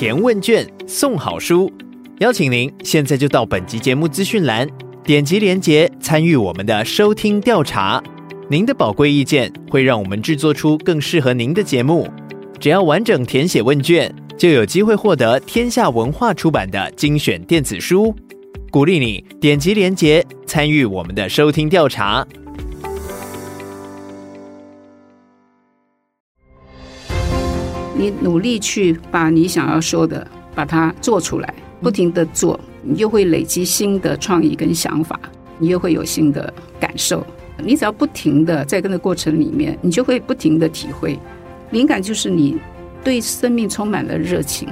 [0.00, 1.70] 填问卷送好书，
[2.20, 4.66] 邀请您现在就到本集节目资讯栏
[5.04, 8.02] 点击链接参与我们的收听调查。
[8.48, 12.08] 您的宝贵意见会让我们制作出更适合您的节目。
[12.58, 18.16] 只要完整填写问卷，就有机会获得天下文化出版的精选电子书。
[18.70, 22.26] 鼓励你点击链接参与我们的收听调查。
[28.00, 35.20] 你努力去把你想要说的把它做出来，不停的做，你就会累积新的创意跟想法，
[35.58, 37.22] 你又会有新的感受。
[37.62, 41.18] 你只要不停的在这个过程里面，你就会不停的体会，
[41.72, 42.56] 灵感就是你
[43.04, 44.66] 对生命充满了热情。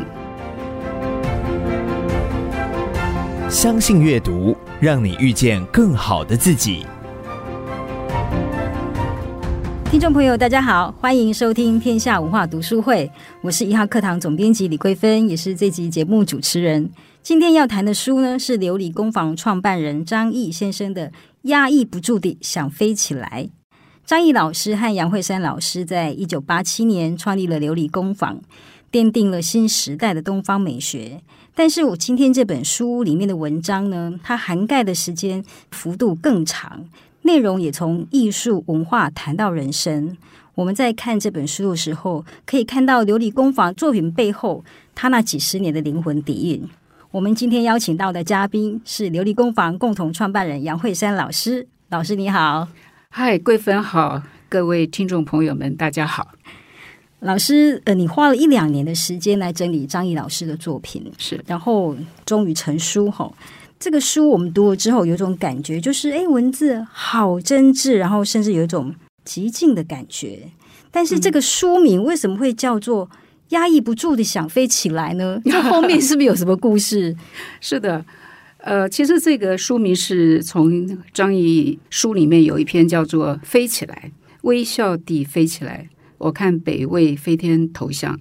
[3.50, 6.86] 相信阅读，让你遇见更好的自己。
[9.90, 13.10] 听众朋友，大家好，欢迎收听天下文化读书会，
[13.40, 16.90] 我是一号课堂总编辑李桂芬，也是这集节目主持人。
[17.22, 21.10] 今天要谈的书呢，是琉璃工坊创办人张毅先生的。
[21.42, 23.48] 压抑不住地想飞起来。
[24.04, 28.40] 张毅老师和杨惠珊老师在一九八七年创立了琉璃工坊，
[28.92, 31.22] 奠定了新时代的东方美学。
[31.54, 36.84] 但是我今天这本书里面的文章呢，它涵盖的时间幅度更长，
[37.28, 40.16] 内容也从艺术文化谈到人生。
[40.54, 46.66] 我们在看这本书的时候，可以看到琉璃工坊作品背后，他那几十年的灵魂底蕴。
[47.10, 51.68] 我们今天邀请到的嘉宾是琉璃工坊共同创办人杨慧山老师。
[51.90, 52.66] 老师你好，
[53.10, 56.28] 嗨，桂芬好，各位听众朋友们大家好。
[57.20, 63.30] 老师，呃，你花了一两年的时间来整理张毅老师的作品，是，然后终于成书哈。
[63.78, 70.50] 这个书我们读了之后，有种感觉，就是哎，文字好真挚，然后甚至有一种极静的感觉。
[70.90, 73.10] 但是这个书名为什么会叫做？
[73.50, 75.40] 压抑不住的想飞起来呢？
[75.46, 77.16] 这后面是不是有什么故事？
[77.62, 78.04] 是的，
[78.58, 80.70] 呃，其实这个书名是从
[81.14, 85.88] 张仪书里面有一篇叫做《飞起来，微笑地飞起来》。
[86.18, 88.20] 我看北魏飞天头像，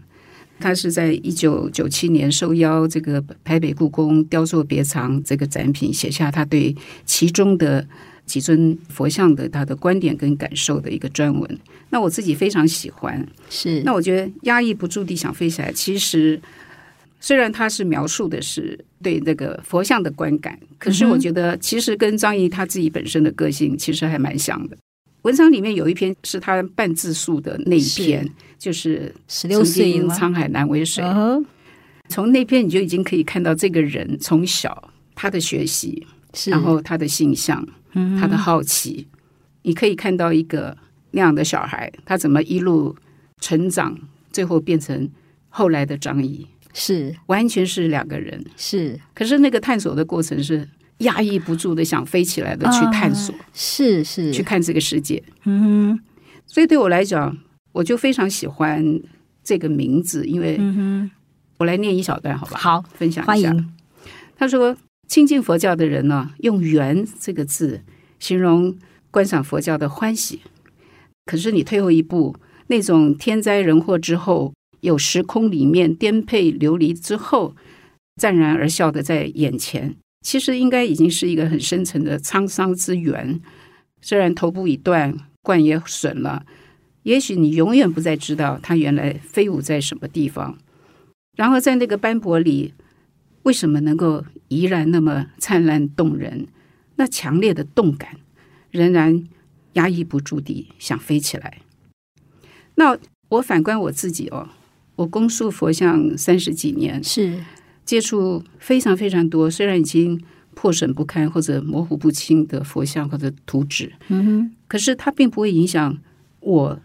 [0.59, 6.75] 他是在一九九七年受邀这个台北故宫雕塑别藏这个展品，写下他对
[7.05, 7.87] 其中的。
[8.27, 11.59] 几尊佛像的他的观点跟感受的一个专文，
[11.91, 13.25] 那我自己非常喜欢。
[13.49, 15.71] 是，那我觉得压抑不住地想飞起来。
[15.71, 16.37] 其实
[17.21, 24.75] 虽然他是描述的是对那个佛像的观感，可是我觉得其实跟张毅他自己本身的个性其实还蛮像的。
[25.21, 31.03] 文章里面有一篇是他半自述的那一篇，是就是十六岁沧海难为水。
[32.09, 36.05] 从那篇你就已经可以看到这个人从小他的学习，
[36.47, 37.67] 然后他的性向。
[38.19, 39.07] 他的好奇，
[39.63, 40.77] 你可以看到一个
[41.09, 42.95] 那样的小孩，他怎么一路
[43.41, 43.97] 成长，
[44.31, 45.09] 最后变成
[45.49, 46.45] 后来的张仪，
[46.75, 47.15] 是。
[47.25, 48.39] 完全是两个人。
[48.55, 50.67] 是，可是那个探索的过程是
[50.99, 54.31] 压抑不住的想飞起来的去探索，啊、是是。
[54.31, 55.23] 去看这个世界。
[55.45, 55.99] 嗯哼，
[56.45, 57.35] 所以对我来讲，
[57.77, 58.83] 我就非常喜欢
[59.43, 60.59] 这个名字，因为
[61.57, 62.57] 我来念一小段，好吧？
[62.57, 63.55] 好，分享一下。
[64.35, 64.75] 他说。
[65.09, 67.81] 亲近佛教的人呢，用“缘”这个字
[68.19, 68.75] 形容
[69.09, 70.41] 观赏佛教的欢喜。
[71.23, 72.35] 可是你退后一步，
[72.67, 77.55] 那种天灾人祸之后，有时空里面颠沛流离之后，
[78.17, 83.39] 湛然而笑的在眼前，其实应该已经是一个很深沉的沧桑之缘。
[84.01, 86.45] 虽然头部已断，冠也损了，
[87.07, 90.57] 也许你永远不再知道它原来飞舞在什么地方。
[91.35, 92.73] 然后在那个斑驳里。
[93.43, 96.47] 为什么能够依然那么灿烂动人？
[96.97, 98.17] 那强烈的动感，
[98.71, 99.23] 仍然
[99.73, 101.59] 压抑不住地想飞起来。
[102.75, 102.97] 那
[103.29, 104.49] 我反观我自己哦，
[104.97, 107.41] 我供塑佛像三十几年，是
[107.85, 110.21] 接触非常非常多，虽然已经
[110.53, 115.97] 破损不堪或者模糊不清的佛像或者图纸，嗯哼，可是它并不会影响
[116.41, 116.77] 我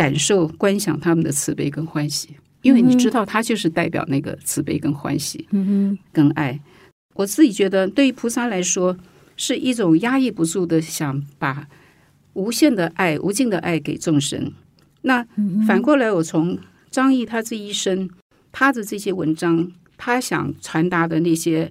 [0.00, 2.30] 感受观想他们的慈悲跟欢喜。
[2.62, 6.58] 因为你知道，他就是代表那个慈悲跟欢喜，嗯哼，跟爱。
[7.14, 8.96] 我自己觉得，对于菩萨来说，
[9.36, 11.68] 是一种压抑不住的想把
[12.32, 14.52] 无限的爱、无尽的爱给众生。
[15.02, 15.26] 那
[15.66, 16.58] 反过来，我从
[16.90, 18.08] 张毅他这一生，
[18.52, 21.70] 他的这些文章，他想传达的那些，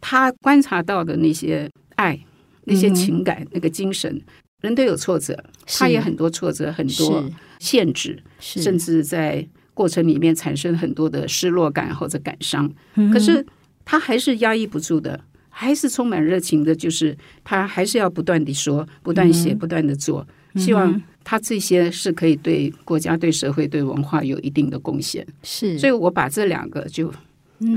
[0.00, 2.18] 他观察到的那些爱、
[2.64, 4.20] 那些情感、那个精神，
[4.60, 7.24] 人都有挫折，他也很多挫折，很多
[7.58, 9.46] 限制，甚至在。
[9.72, 12.70] 过程里面产生很多的失落感或者感伤，
[13.14, 13.46] 可是
[13.82, 15.18] 他还是压抑不住的，
[15.48, 20.26] 还是充满热情的，就是他还是要不断地说、不断写、不断地做，
[20.56, 25.26] 希望他这些是可以对国家、对社会、对文化有一定的贡献。
[25.42, 27.10] 是，所以我把这两个就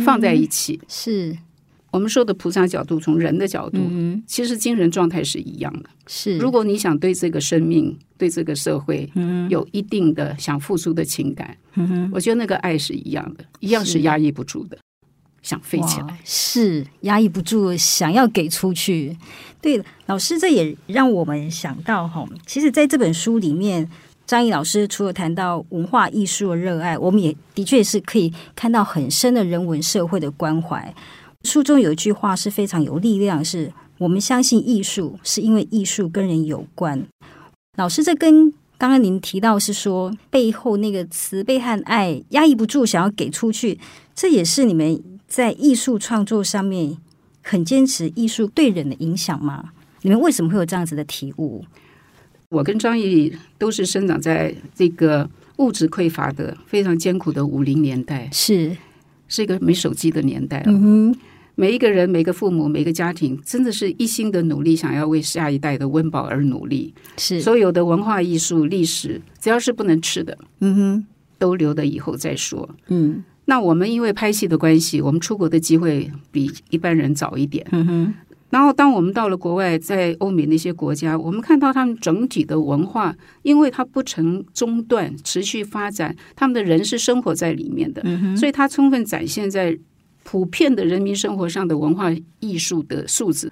[0.03, 0.77] 放在一起。
[0.81, 1.37] 嗯、是
[1.93, 5.89] 我们说的菩萨角度，从人的角度，嗯、其实精神状态是一样的。
[6.07, 9.07] 是，如果你想对这个生命、对这个社会
[9.47, 14.77] 有一定的想付出的情感，嗯、我觉得那个爱是一样的，一样是压抑不住的，
[15.43, 19.15] 想飞起来，是压抑不住，想要给出去。
[19.61, 23.87] 对，老师，这也让我们想到哈，其实在这本书里面。
[24.25, 30.95] 张毅老师除了谈到文化艺术的热爱，我们也的确是可以看到很深的人文社会的关怀。
[31.43, 37.05] 书中有一句话是非常有力量，是我们相信艺术是因为艺术跟人有关。
[37.77, 43.79] 老师，这跟刚刚您提到是说背后那个慈悲和爱压抑不住想要给出去，
[44.15, 46.97] 这也是你们在艺术创作上面
[47.41, 49.71] 很坚持艺术对人的影响吗？
[50.01, 51.63] 你们为什么会有这样子的体悟？
[52.49, 58.75] 我跟张毅都是生长在这个物质匮乏的非常艰苦的五零年代，是
[59.27, 60.61] 是一个没手机的年代。
[60.67, 61.19] 嗯哼，
[61.55, 66.93] 每一个人、每个父母、每个家庭，真的是一心的努力，想要为下一代的温饱而努力。
[67.17, 71.05] 是所有的文化艺术、历史，只要是不能吃的，嗯哼，
[71.37, 72.69] 都留到以后再说。
[72.87, 77.65] 嗯，那我们因为拍戏的关系，我们出国的机会比一般人早一点。
[77.71, 78.13] 嗯哼。
[78.49, 89.75] 然后，当我们到了国外，在欧美那些国家，我们看到他们整体的文化，因为它不曾中断、持续发展，他们的人是生活在里面的，嗯、所以它充分展现在
[90.23, 93.51] 普遍的人民生活上的文化艺术的素质。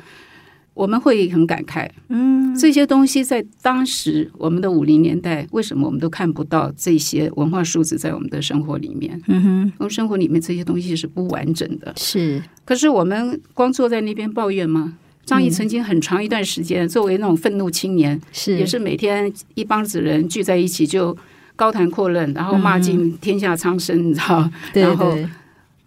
[0.73, 9.21] 我们会很感慨，嗯，这些东西在当时我们的五零年代，为什么我们都看不到这些文化素质在我们的生活里面？
[9.27, 11.93] 嗯哼，我们生活里面这些东西是不完整的。
[11.97, 14.97] 是，可是我们光坐在那边抱怨吗？
[15.25, 21.15] 张毅曾经很长一段时间作为那种愤怒青年，是也是每天一帮子人聚在一起就
[21.57, 24.49] 高谈阔论，然后骂尽天下苍生，你知道？
[24.73, 25.15] 然后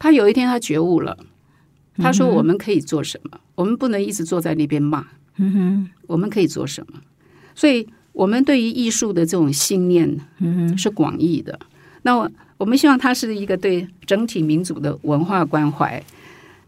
[0.05, 1.17] 他有一天他觉悟了。
[1.97, 3.31] 他说：“我们可以做什么？
[3.33, 5.07] 嗯、我们不能一直坐在那边骂。
[5.39, 7.01] 嗯哼，我们可以做什么？
[7.55, 11.59] 所以，我们对于艺术的这种信念，嗯，是广义的。
[12.03, 16.05] 那我，我们希望它是一个对整体民族的文化关怀，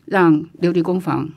[0.07, 1.29] 让琉璃工坊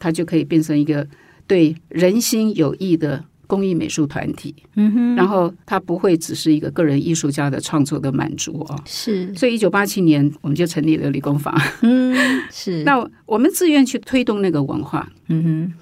[0.00, 1.06] 它就可以变成一个
[1.46, 3.24] 对人心有益的。”
[3.54, 12.16] 工艺美术团体，嗯哼，然后它不会只是一个个人艺术家的创作的满足哦，是，所以一九八七年我们就成立了理工坊，嗯，
[12.50, 15.72] 是， 那我们自愿去推动那个文化，嗯哼，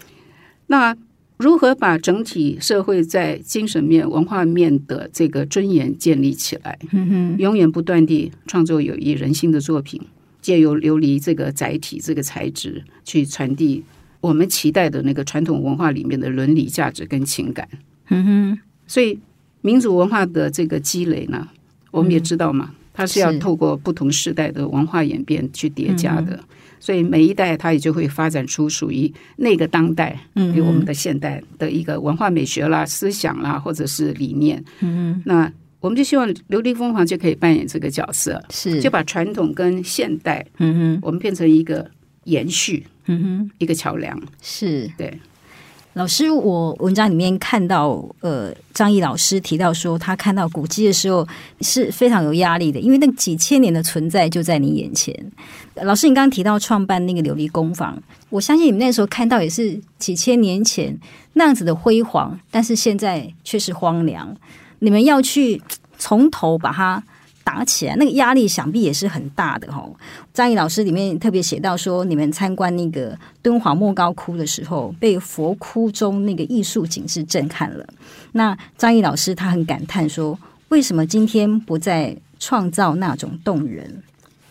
[0.67, 0.95] 那
[1.39, 6.79] 如何把整体社会在精神面、文化面的这个尊严建立起来？
[6.93, 10.01] 嗯哼，永远不断地创作有益人心的作品，
[10.41, 13.83] 借由琉璃这个载体、这个材质去传递。
[14.23, 17.69] 我们期待的那个传统文化里面的伦理价值跟情感，
[18.09, 19.19] 嗯哼，所以
[19.63, 21.47] 民族文化的这个积累呢，
[21.91, 26.39] 我们也知道嘛，它是要透过不同时代的文化演变去叠加的，
[26.79, 38.81] 所以每一代它也就会发展出属于那个当代，嗯，给我们的现代的一个文化美学啦、思想啦，或者是理念，嗯，那我们就希望琉璃工坊就可以扮演这个角色，是。
[38.81, 41.91] 就把传统跟现代，嗯哼，我们变成一个
[42.25, 42.87] 延续。
[43.07, 45.19] 嗯哼，一个桥梁是对。
[45.95, 51.29] 老师，我文章里面看到，呃，张毅老师提到说，他看到古迹的时候
[51.61, 55.15] 是非常有压力的，因为那几千年的存在就在你眼前。
[55.75, 60.99] 老师，你刚刚提到创办那个琉璃工坊，我相信你们那时候看到也是几千年前
[61.35, 64.35] 那样子的辉煌，但是现在却是荒凉。
[64.79, 65.61] 你们要去
[65.99, 67.03] 从头把它。
[67.45, 69.89] 打起来，那个压力想必也是很大的哈。
[70.33, 77.87] 张毅老师里面特别写到说，你们参观那个敦煌莫高窟的时候，被佛窟中那个艺术景致震撼了。
[78.33, 84.03] 那张毅老师他很感叹说，为什么今天不再创造那种动人？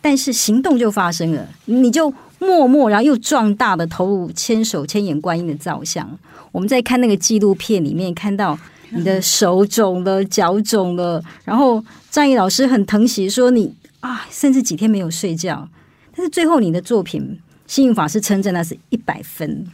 [0.02, 6.18] 但是行动就发生了，你就默默然后又壮大的投入千手千眼观音的造像。
[6.52, 8.58] 我们在看那个纪录片里面看到。
[8.94, 15.68] 你的手肿了，脚肿了，然后张毅老师很疼惜说你啊，甚至几天没有睡觉，
[16.16, 19.66] 但是最后你的作品，幸运法师称赞那是一百分。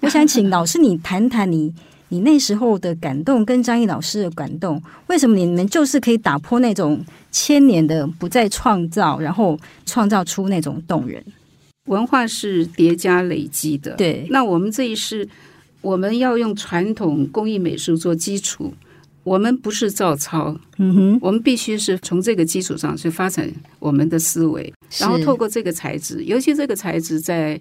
[0.00, 1.72] 我想请老师你谈谈你
[2.08, 11.24] 你那时候的感动，跟张毅老师的感动，为什么你们就是可以打破那种千年的不再创造，然后创造出那种动人？
[11.86, 14.26] 文化是叠加累积的，对。
[14.30, 15.28] 那我们这一世。
[15.80, 18.74] 我们要用传统工艺美术做基础，
[19.22, 27.60] 我们不是照抄，嗯哼，我们必须是从这个基础上去发展我们的思维，然后透过这个材质，尤其这个材质在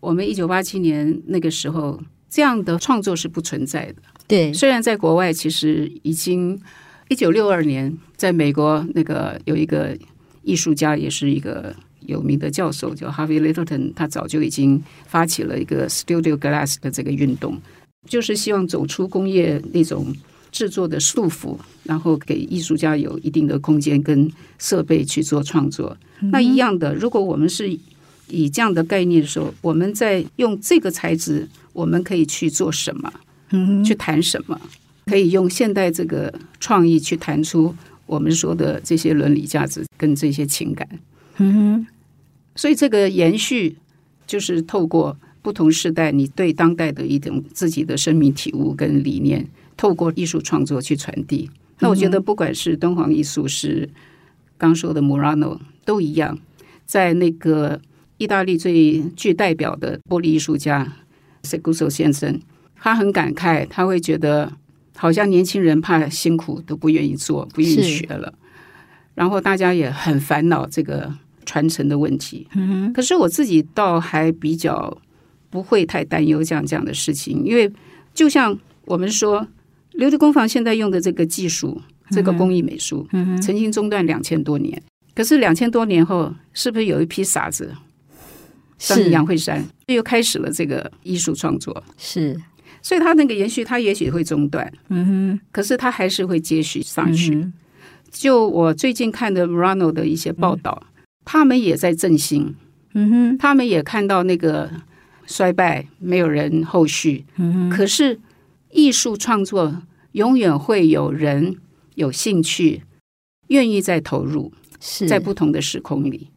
[0.00, 3.96] 我们一九八七年那个时候，这样的创作是不存在的。
[4.26, 6.60] 对，虽然在国外其实已经
[7.08, 9.96] 一九六二年，在美国那个有一个
[10.42, 11.74] 艺术家，也是一个
[12.06, 17.60] 有名的教授叫 Harvey Littleton，他早就已经发起了一个 Studio Glass 的这个运动，
[18.08, 20.14] 就是希望走出工业那种
[20.50, 25.96] 制作的束缚，然后给艺术家有一定的空间跟设备去做创作。
[26.20, 27.78] 嗯、那一样的，如果我们是
[28.28, 33.12] 以这样的概念的时候，我们在用这个材质，我们可以去做什么？
[33.50, 34.60] 嗯，去谈什么？
[35.06, 37.72] 可以用现代这个创意去谈出
[38.06, 40.88] 我们说的这些伦理价值跟这些情感。
[41.36, 41.86] 嗯哼，
[42.56, 43.76] 所以这个延续
[44.26, 49.46] 就是透过不同时代，你对当代的一种自己的生命体悟跟理念，
[49.76, 51.48] 透过艺术创作去传递。
[51.78, 53.88] 那我觉得，不管是敦煌艺术，是
[54.58, 56.38] 刚说的 Murano，都一样。
[56.86, 57.80] 在那个
[58.16, 60.96] 意大利最具代表的玻璃艺术家
[61.42, 62.40] Seguso 先生，
[62.74, 64.50] 他很感慨，他会觉得
[64.96, 68.32] 好像年轻人怕辛苦都不愿意做，不愿意学了。
[69.14, 71.12] 然后大家也很烦恼这个。
[71.46, 72.46] 传承的问题，
[72.92, 74.94] 可是我自己倒还比较
[75.48, 77.72] 不会太担忧这样这样的事情，因为
[78.12, 79.46] 就像我们说，
[79.92, 83.08] 琉璃工坊现在用的这个技术，这个工艺美术，
[83.40, 84.82] 曾经中断两千多年，
[85.14, 87.72] 可是两千多年后，是不是有一批傻子，
[88.76, 91.82] 像杨惠姗又开始了这个艺术创作？
[91.96, 92.38] 是，
[92.82, 97.46] 所以他那个延续，他也许会中断，嗯哼，可是他还是会接续上去。
[98.10, 100.82] 就我最近看的 Murano 的一些报道。
[101.26, 102.54] 他们也在振兴，
[102.94, 104.70] 嗯哼，他们也看到那个
[105.26, 107.68] 衰败，没有人后续，嗯哼。
[107.68, 108.20] 可是
[108.70, 111.56] 艺术创作永远会有人
[111.96, 112.84] 有兴趣，
[113.48, 116.30] 愿意再投入，是在不同的时空里，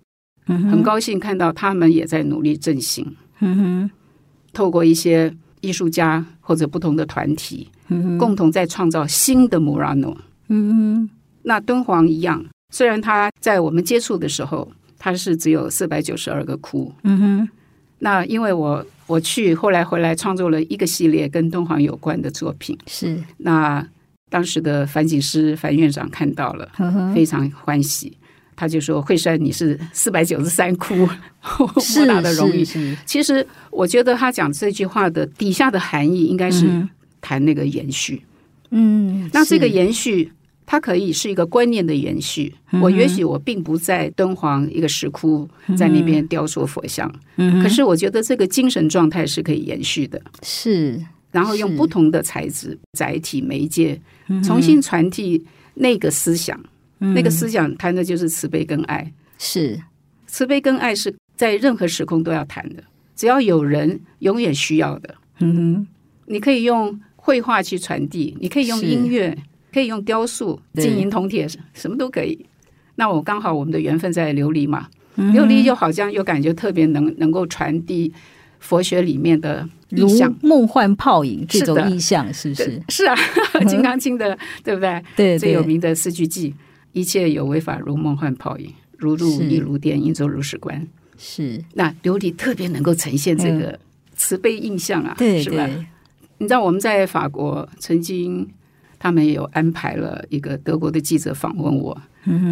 [0.48, 0.72] 嗯哼。
[0.72, 3.92] 很高兴看到他们也在努力振兴，嗯哼。
[4.52, 5.32] 透过一些
[5.62, 10.18] 艺术家或者不同的团体，嗯哼，共同在创造新的 Murano，
[10.48, 11.10] 嗯哼。
[11.44, 12.44] 那敦煌一样，
[12.74, 14.72] 虽然他在我们接触的时候。
[15.00, 17.50] 它是只有四百九十二个窟，嗯哼。
[18.02, 23.22] 那因为我我去后来回来创作了一个系列跟敦煌有关的作品，是。
[23.38, 23.86] 那
[24.30, 26.70] 当时的樊景师樊院长看到了，
[27.14, 28.16] 非常欢喜，
[28.56, 30.96] 他就说：“惠山，你是四百九十三窟
[31.98, 32.64] 莫大的荣誉。”
[33.06, 36.88] 其实我觉得他讲这句话的底下的含义，应该是
[37.20, 38.22] 谈那个延续。
[38.70, 40.32] 嗯，那这个延续。
[40.72, 42.54] 它可以是一个观念的延续。
[42.80, 50.22] 我也许我并不在敦煌一个石窟在那边雕塑佛像，可是我觉得这个精神状态是可以延续的。
[50.44, 54.00] 是，然后用不同的材质、载体、媒介，
[54.44, 56.64] 重新传递那个思想。
[57.00, 59.12] 那个思想谈的就是慈悲跟爱。
[59.40, 59.82] 是，
[60.28, 62.84] 慈悲跟爱是在任何时空都要谈的，
[63.16, 65.16] 只要有人永远需要的。
[65.40, 65.88] 嗯哼，
[66.28, 69.36] 你可以用绘画去传递，你可以用音乐。
[69.74, 72.46] 可以用雕塑、金银铜铁，什么都可以。
[72.96, 78.12] 那我刚好我们的缘分在琉璃嘛，嗯、琉璃就好像又感觉特别能能够传递
[78.60, 82.82] 佛学里面的意象，梦幻泡影这种意象，是不是？
[82.90, 83.16] 是啊，
[83.66, 85.02] 《金刚经》的对不对？
[85.16, 86.54] 对，最有名的四句偈：
[86.92, 90.86] 一切有为法，如梦幻泡影，如露亦如电，应作如是观。
[91.18, 91.64] 是。
[91.76, 93.80] 那琉璃特别能够呈现这个
[94.16, 95.70] 慈悲印象啊，对，是吧？
[96.40, 98.46] 你知道我们在法国曾经。
[99.00, 101.98] 他们有安排了一个德国的记者访问我，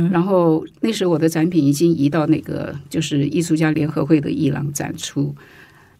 [0.10, 5.36] 然后那时我的展品已经移到那个就是艺术家联合会的伊朗展出。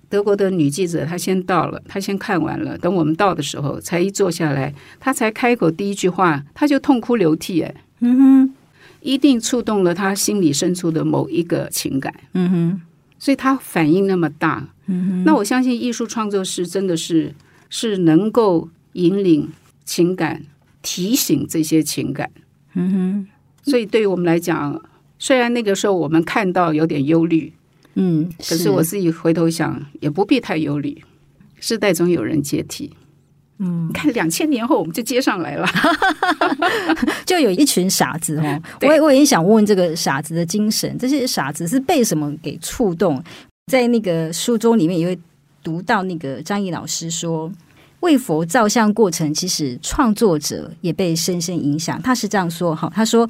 [0.10, 8.54] 德国的女记者她先到了，她先看完了，等我们到的时候，才一坐下来，她才开口第一句话，她就痛哭流涕，哎，嗯哼，
[9.02, 12.82] 一定触动了她心里深处的某一个情感，嗯哼，
[13.20, 17.36] 所以她反应那么大，嗯哼，那我相信艺术创作是真的是
[17.70, 19.50] 是能够引领。
[19.88, 20.44] 情感
[20.82, 22.30] 提醒这些情感，
[22.76, 23.28] 嗯哼，
[23.72, 24.80] 所以对于我们来讲，
[25.18, 27.54] 虽然那个时候我们看到有点忧虑，
[27.96, 31.02] 嗯，可是我自己回头想，也不必太忧虑，
[31.60, 32.92] 世代总有人接替，
[33.60, 35.66] 嗯，看两千年后我们就接上来了，
[37.26, 43.24] 就有一群傻子哦，我也我也想问问这个傻子的精神，这些傻子是被什么给触动？
[43.72, 45.20] 在那个书中里面也会
[45.64, 47.50] 读到那个张毅老师说。
[48.02, 52.02] 为佛造像过程，其实创作者也被深深影响。
[52.02, 53.28] 他是这样说：哈，他说，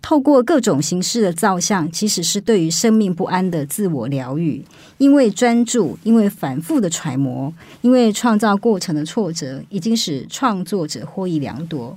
[0.00, 4.64] 透过各种形式的造像，其实是对于生命不安的自我疗愈。
[4.98, 11.94] 因为专注，因为反复的揣摩，因为创造过程的挫折，已经使创作者获益良多。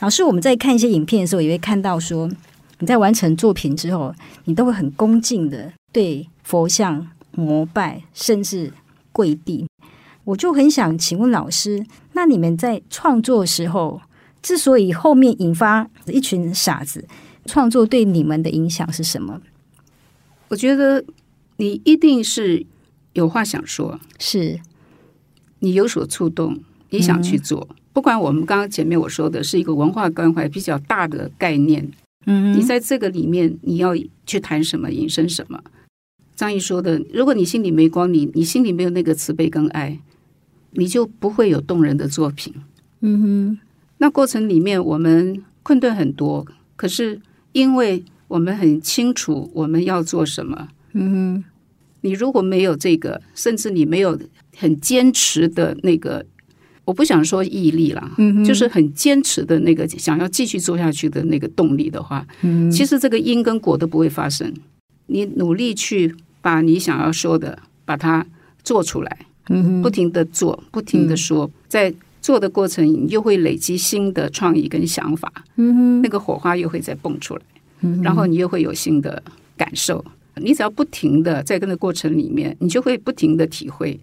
[0.00, 2.28] 老师，我们在看一些影片的时候，也会看到说，
[2.80, 4.12] 你在完成作品之后，
[4.46, 8.72] 你都会很恭敬的对佛像膜拜，甚至
[9.12, 9.66] 跪地。
[10.30, 14.00] 我就很想请问老师，那你们在创作的时候，
[14.40, 17.04] 之所以后面引发一群傻子
[17.46, 19.40] 创作，对你们的影响是什么？
[20.48, 21.04] 我觉得
[21.56, 22.64] 你一定是
[23.14, 24.60] 有话想说，是
[25.58, 26.58] 你有所触动，
[26.90, 27.66] 你想去做。
[27.70, 31.90] 嗯、不管我们刚刚前面我说的是一个文化关怀比较大的概念，
[32.26, 33.94] 嗯，你在这个里面你要
[34.26, 35.60] 去谈什么，引申什么？
[36.36, 39.98] 张毅说的，如果你心里没光，你你心里没有那个慈悲跟爱，
[40.72, 42.54] 你就不会有动人的作品。
[43.00, 43.58] 嗯哼，
[43.98, 46.46] 那过程里面我们困顿很多，
[46.76, 47.20] 可是
[47.52, 50.68] 因为我们很清楚我们要做什么。
[50.92, 51.44] 嗯哼，
[52.02, 54.18] 你如果没有这个，甚至你没有
[54.56, 56.24] 很坚持的那个，
[56.84, 64.52] 我不想说毅力了，嗯哼，就是很坚持的那个想要继续做下去的那个动力的话，嗯，其实这个因跟果都不会发生。
[65.06, 66.14] 你努力去。
[66.42, 68.26] 把你想要说的，把它
[68.64, 77.42] 做出来，嗯，不停的做，不停的说，嗯，在做的过程，你又会累积新的创意跟想法，嗯，那个火花又会再蹦出来，
[77.80, 79.22] 嗯，然后你又会有新的
[79.56, 80.04] 感受。
[80.36, 83.98] 你只要不停的在跟的过程里面，你就会不停的体会。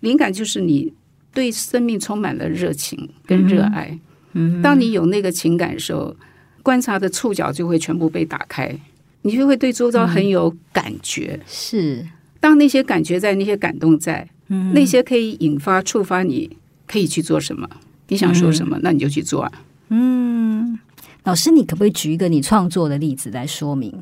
[0.00, 0.92] 灵感就是你
[1.32, 3.98] 对生命充满了热情跟热爱，
[4.34, 6.14] 嗯，当你有那个情感的时候，
[6.62, 8.78] 观察的触角就会全部被打开。
[9.22, 12.06] 你就会对周遭很有感觉，嗯、是。
[12.40, 17.68] 当那些感觉在，那些感动在，嗯，那些可以引发、触发，你可以去做什么？
[18.08, 19.52] 你想说什么，嗯、那你就去做啊。
[19.88, 20.78] 嗯，
[21.24, 23.94] 老师，你可不可以举一个你创作的例子来说明？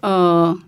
[0.00, 0.58] 呃，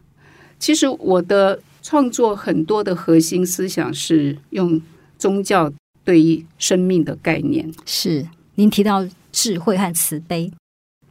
[0.59, 4.81] 其实我的创作很多的核心思想是用
[5.19, 5.73] 宗教
[6.05, 7.73] 对于生命的概念。
[7.87, 10.53] 是，您提到智慧和慈悲，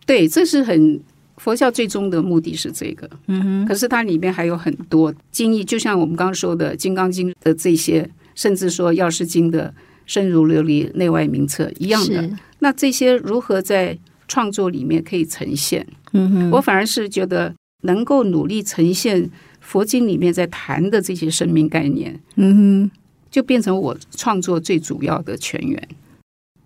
[0.05, 1.01] 对，这是很。
[1.41, 3.65] 佛教最终的目的是这个，嗯哼。
[3.65, 9.74] 可是它里面还有很多经义，就像我们刚刚说的《金刚经》的这些，甚至说《药师经》的
[10.05, 12.29] “身如琉璃内外名册”一样的。
[12.60, 15.88] 那这些如何在创作里面可以呈现？
[16.13, 16.51] 嗯哼。
[16.51, 19.27] 我反而是觉得能够努力呈现
[19.60, 22.92] 佛经里面在谈的这些生命概念，嗯哼，
[23.31, 25.89] 就变成我创作最主要的泉源。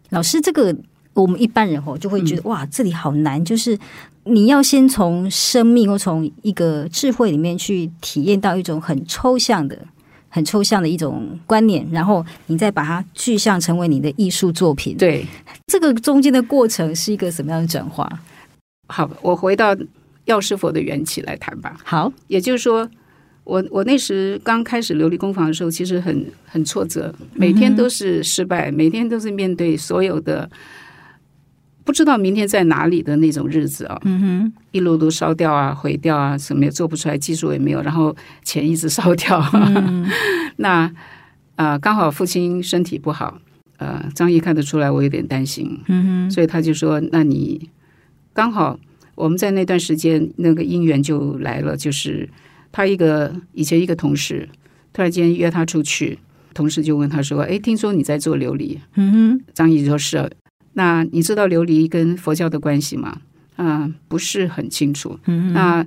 [0.09, 0.75] 老师，这个。
[1.15, 3.77] 我们一般人哦，就会觉得哇，这里好难，就是
[4.25, 9.77] 你要先从生命或从一个智慧里面去体验到一种很抽象的、
[10.27, 14.97] 很抽象的一种观念，然后你再把它具象成为你的艺术作品。
[14.97, 15.25] 对，
[15.67, 18.07] 这个中间的过程是一个什么样的转化？
[18.89, 19.73] 好，我回到
[20.25, 21.77] 药师佛的缘起来谈吧。
[21.85, 22.89] 好，也就是说，
[23.45, 30.49] 我我那时刚开始琉璃工坊的时候，其实很很挫折，每天都是失败，嗯、每天都是面对所有的。
[31.85, 39.39] 不知道明天在哪里的那种日子啊，嗯哼，一路都烧掉啊，毁掉啊，什么也做不出来，技术也没有，然后钱一直烧掉。
[39.53, 40.03] 嗯、
[40.57, 40.91] 那
[41.55, 43.39] 啊、呃，刚好父亲身体不好，
[43.77, 47.69] 呃，张毅看得出来我有点担心，嗯哼，所以他就说：“那你
[48.33, 48.79] 刚好
[49.13, 52.27] 我们在那段时间那个姻缘就来了，就是
[52.71, 54.49] 他一个以前一个同事
[54.91, 56.17] 突然间约他出去，
[56.55, 60.27] 同事就问他说：‘哎，听说你在做琉璃？’嗯哼，张毅说是。”
[60.75, 63.17] 那你知道琉璃跟佛教的关系吗？
[63.55, 65.19] 啊、呃，不是很清楚。
[65.25, 65.85] 嗯、那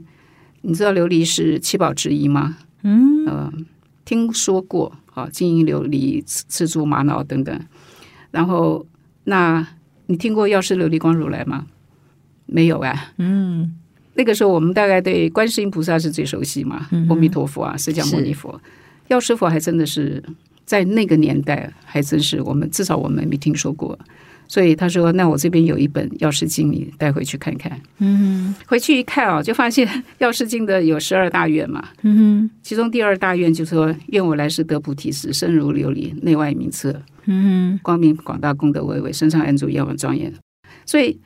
[0.62, 2.58] 你知道琉璃是七宝之一吗？
[2.82, 3.52] 嗯，呃，
[4.04, 4.92] 听说过。
[5.14, 7.60] 啊，金银琉璃、赤珠玛瑙等等。
[8.30, 8.86] 然后，
[9.24, 9.66] 那
[10.06, 11.66] 你听过药师琉璃光如来吗？
[12.46, 13.12] 没有啊。
[13.16, 13.74] 嗯，
[14.14, 18.60] 那个时候我们大概对观世音菩萨是最熟悉嘛，嗯、阿弥陀佛啊，释迦牟尼佛，
[19.08, 20.22] 药师佛还真的是
[20.64, 23.98] 在那个年代，还真是我们至少我们没听说过。
[24.48, 31.86] 所以他说：“那我这边有一本《药师经》，你带回去看看。”嗯，回去一看啊，就发现《药师经》的有十二大愿嘛。
[32.02, 32.16] 嗯
[32.48, 36.90] 哼，其中第二大愿就说：“愿我来世得菩提时，身如琉璃，内外明澈。
[37.26, 40.32] 嗯哼，光明广大，功德巍巍，身上安住，耀文庄严。”
[40.86, 41.20] 所以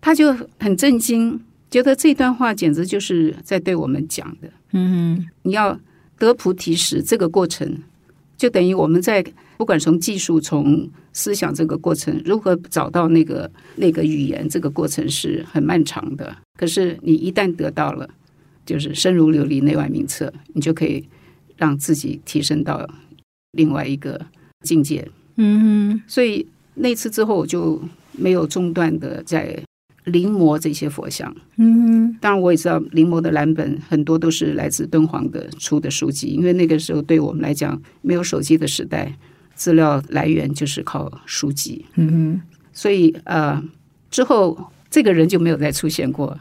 [0.00, 4.48] 他就很震惊，觉得这段话简直就是在对我们讲的。
[4.72, 5.76] 嗯哼，你要
[6.16, 7.82] 得菩提时，这个过程
[8.38, 9.22] 就等于我们在。
[9.58, 16.32] 不管从技术、从思想这个过程，如何找到那个那个语言，这个过程是很漫长的。
[16.56, 18.08] 可是你一旦得到了，
[18.64, 21.04] 就是身如琉璃，内外名册，你就可以
[21.56, 22.88] 让自己提升到
[23.50, 24.24] 另外一个
[24.60, 25.08] 境界。
[25.34, 29.60] 嗯哼，所以那次之后，我就没有中断的在
[30.08, 31.34] 临摹这些佛像。
[31.56, 39.14] 嗯哼，当然我也知道临摹的蓝本很多都是来自敦煌的出的书籍，因为那个时候对我们来讲没有手机的时代。
[39.54, 42.40] 资料来源就是靠书籍，嗯哼，
[42.72, 43.60] 所以呃，
[44.08, 44.56] 之后
[44.88, 46.38] 这个人就没有再出现过。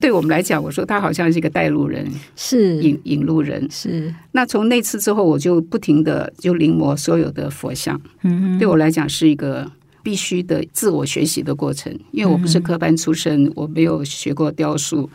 [0.00, 4.14] 对我们来讲，我说他好像是一个带路人，是引引路人，是。
[4.32, 9.70] 那从那次之后，我就不停的就临摹所有的佛像，嗯哼，对我来讲是一个
[10.04, 15.10] 必须的自我学习的过程，因为我不是科班出身，我没有学过雕塑，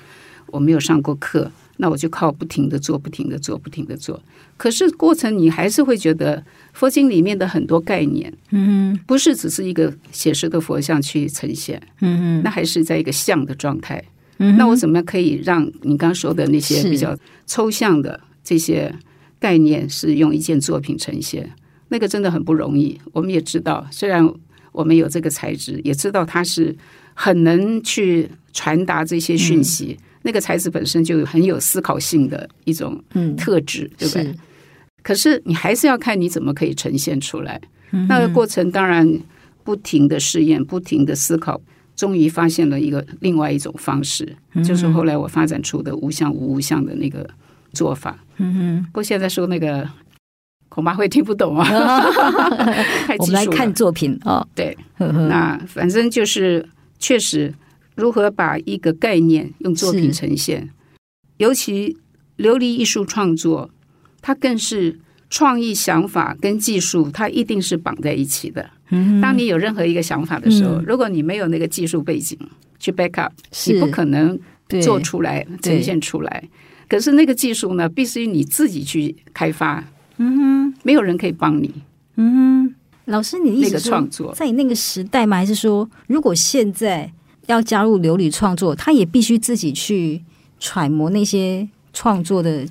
[0.48, 4.20] 我没有上过课，那我就靠不停的做，不停的做，不停的做。
[4.58, 14.04] 可是过程你还是会觉得佛经里面的很多概念，嗯不是只是一个写实的佛像去呈现，嗯那还是在一个像的状态。
[14.40, 18.94] 嗯那我怎么可以让你刚刚说的那些比较抽象的这些
[19.38, 21.50] 概念，是用一件作品呈现？
[21.90, 23.00] 那个真的很不容易。
[23.14, 24.30] 我们也知道，虽然
[24.72, 26.76] 我们有这个材质，也知道它是
[27.14, 29.98] 很能去传达这些讯息。
[30.00, 34.36] 嗯那个材质本身就很有思考性的一种嗯特质，对不对是？
[35.02, 37.60] 可是你还是要看你怎么可以呈现出来。
[37.92, 39.10] 嗯那个过程当然
[39.64, 41.60] 不停的试验，不停的思考，
[41.96, 47.28] 终于发现了一个另外一种方式，嗯就是后来我发展出的无相无无相的那个
[47.72, 48.22] 做法。
[48.40, 48.86] 嗯哼。
[48.88, 49.90] 不过现在说那个
[50.70, 51.66] 恐怕会听不懂啊，
[53.06, 56.66] 太我们来看作品哦，对，那反正就是
[57.00, 57.54] 确实
[57.96, 60.70] 如何把一个概念用作品呈现，
[61.38, 61.98] 尤其
[62.38, 63.70] 琉璃艺术创作，
[64.22, 68.70] 它更是创意想法跟技术，它一定是绑在一起的。
[68.90, 69.20] 嗯。
[69.20, 70.84] 当你有任何一个想法的时候，嗯。
[70.88, 72.38] 如果你没有那个技术背景
[72.80, 73.74] 去 back up，是。
[73.74, 74.40] 你不可能
[74.82, 76.44] 做出来、呈现出来。
[76.88, 79.84] 可是那个技术呢，必须你自己去开发，
[80.20, 81.74] 嗯哼没有人可以帮你
[82.16, 84.34] 嗯哼，老师，你意那个创作。
[84.36, 85.38] 在那个时代吗？
[85.38, 87.12] 还是说，如果现在
[87.48, 90.22] 要加入琉璃创作，他也必须自己去
[90.60, 92.68] 揣摩那些创作的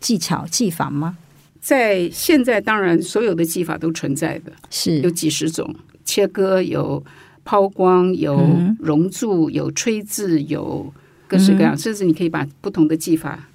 [0.00, 1.18] 技巧技法吗？
[1.60, 7.02] 在现在，当然所有的技法都存在的，是有几十种切割，有
[7.44, 10.92] 抛光，有嗯熔铸，有吹制，有
[11.26, 13.48] 各式各样，嗯甚至你可以把不同的技法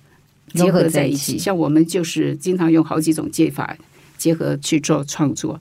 [0.53, 1.38] 结合合在一起。
[1.38, 3.75] 像我们就是经常用好几种技法
[4.17, 5.59] 结合去做创作。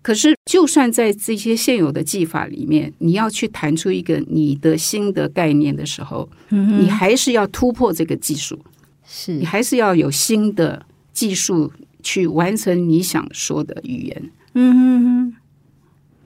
[0.00, 8.58] 可是，就算在这些现有的技法里面，你要去弹出一个你的新的概念的时候，嗯你还是要突破这个技术。
[9.06, 15.36] 是你还是要有新的技术去完成你想说的语言，嗯哼哼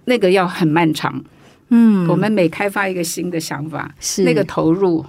[0.05, 1.25] 那个要很漫长。
[1.71, 5.05] 嗯，我们每开发一个新的想法，是那个投入。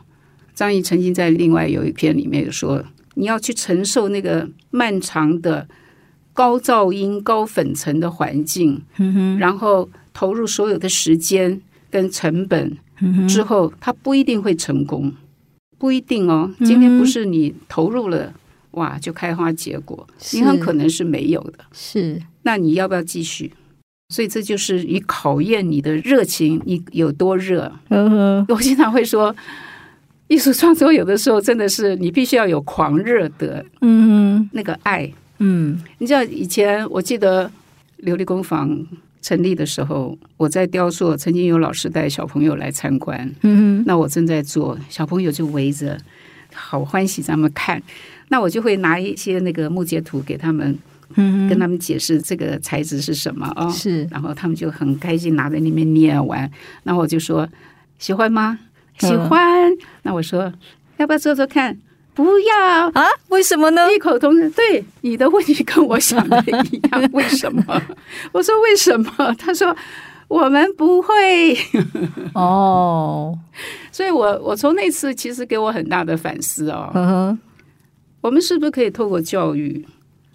[0.54, 2.84] 张毅曾经在另外有一篇里面有说，
[3.16, 5.68] 你要去承受那个漫长的
[6.34, 15.14] 高噪音、高粉尘的环境，嗯然后投入所有的时间跟成本嗯之后，它不一定会成功，
[15.78, 16.52] 不一定哦。
[16.60, 18.34] 嗯今天不是你投入了，
[18.72, 21.60] 哇，就开花结果，你很可能是没有的。
[21.72, 23.52] 是那你要不要继续？
[24.10, 27.72] 所以这就是你考验你的热情，你有多热。
[27.90, 29.36] 嗯哼我经常会说，
[30.34, 35.08] 艺术创作有的时候真的是你必须要有狂热的嗯哼那个爱。
[35.38, 37.50] 嗯你知道以前我记得
[38.00, 38.76] 琉璃工坊
[39.22, 45.96] 成立的时候，我在雕塑，曾经有老师带小朋友来参观，嗯哼那我正在做，小朋友就围着，
[46.52, 47.82] 好欢喜咱们看。
[48.30, 50.76] 那我就会拿一些那个木截图给他们，
[51.14, 53.72] 嗯跟他们解释这个材质是什么啊、哦。
[53.72, 56.50] 是然后他们就很开心，拿在那边捏玩。
[56.84, 57.48] 然后我就说
[58.00, 58.58] ：“喜欢吗？
[59.00, 59.72] 喜欢。
[60.04, 60.52] 那我说
[60.98, 61.78] ：“要不要做做看？”
[62.16, 63.08] 不要啊？
[63.30, 63.92] 为什么呢？
[63.92, 64.52] 异口同声。
[64.52, 66.40] 对，你的问题跟我想的
[66.72, 67.10] 一样。
[67.12, 67.82] 为什么？
[68.32, 69.34] 我说为什么？
[69.40, 69.76] 他说
[70.28, 71.58] 我们不会。
[72.36, 73.36] 哦，
[73.92, 76.92] 所以我我从那次其实给我很大的反思哦。
[76.94, 77.38] 呵呵，
[78.22, 79.84] 我们是不是可以透过教育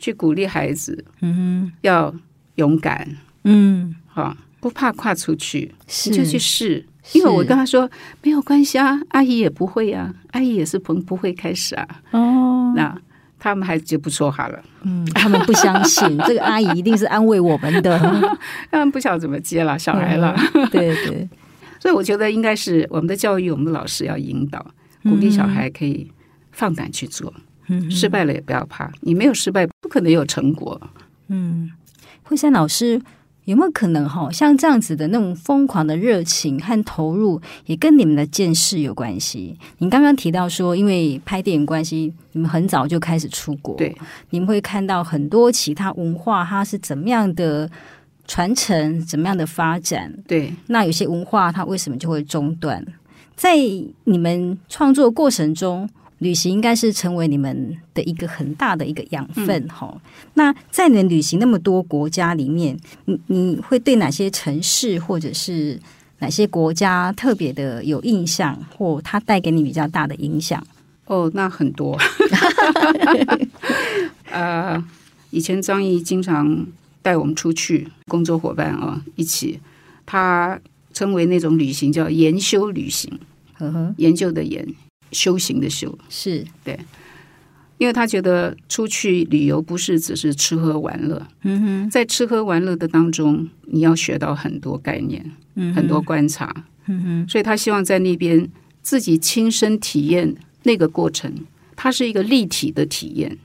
[0.01, 2.13] 去鼓励孩子嗯要
[2.57, 6.85] 勇敢哼嗯，哈，不怕跨出去，就去试。
[7.13, 7.89] 因为我跟他说
[8.23, 11.89] 没有关系啊，阿姨也不会啊，阿姨也是不不会开始啊。
[12.11, 12.97] 哦，那
[13.39, 17.99] 他们还就不说话了，嗯，他们不相信 这个阿姨一定是安慰我们的，
[18.71, 20.35] 他们不晓得怎么接了，小孩了。
[20.55, 21.29] 嗯对对，
[21.81, 24.65] 所以我觉得应该是我们的教育，我们的老师要引导，
[25.05, 26.11] 鼓励小孩可以
[26.53, 27.33] 放胆去做，
[27.69, 27.91] 嗯。
[27.91, 30.81] 失败了也不要怕，你没有失败，不可能有成果。
[31.29, 31.71] 嗯，
[32.25, 33.01] 惠珊老师
[33.49, 39.57] 有没有可能哈，像这样子的那种疯狂的热情和投入，也跟你们的见识有关系？
[39.79, 43.97] 您刚刚提到说，因为拍电影关系，你们很早就开始出国，对，
[44.29, 47.71] 你们会看到很多其他文化它是怎么样的
[48.27, 50.13] 传承，怎么样的发展。
[50.27, 52.85] 对，那有些文化它为什么就会中断？
[53.35, 53.57] 在
[54.05, 60.01] 你们创作过程中，旅行应该是成为你们的一个很大的一个养分哈、嗯。
[60.35, 65.79] 那在你们旅行那么多国家里面，你你会对哪些城市或者是
[66.19, 70.65] 哪些国家特别的有印象，或它带给你比较大的影响？
[71.07, 71.99] 哦，那很多。
[74.31, 74.85] 呃，
[75.31, 76.67] 以前张毅经常
[77.01, 79.59] 带我们出去，工作伙伴啊、哦、一起，
[80.05, 80.61] 他
[80.93, 83.11] 称为那种旅行叫研修旅行，
[83.55, 84.67] 呵呵，研究的研，
[85.13, 86.45] 修行的修，是。
[86.65, 86.79] 对，
[87.79, 98.49] 因为他觉得出去旅游不是只是吃喝玩乐，嗯哼，在吃喝玩乐的当中，你要学到很多概念，嗯，很多观察，嗯哼，所以他希望在那边
[98.83, 101.33] 自己亲身体验那个过程，
[101.77, 103.39] 它是一个立体的体验，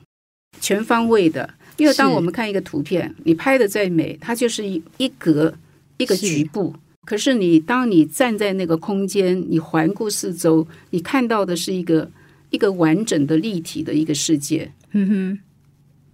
[0.60, 1.54] 全方位的。
[1.76, 5.52] 因为当我们看一个图片，你拍的再美，它就是一一格
[5.96, 6.74] 一个局部。
[7.04, 12.10] 可是你当你站在那个空间，你环顾四周，你看到的是一个
[12.48, 14.72] 一个完整的立体的一个世界。
[14.92, 15.38] 嗯哼，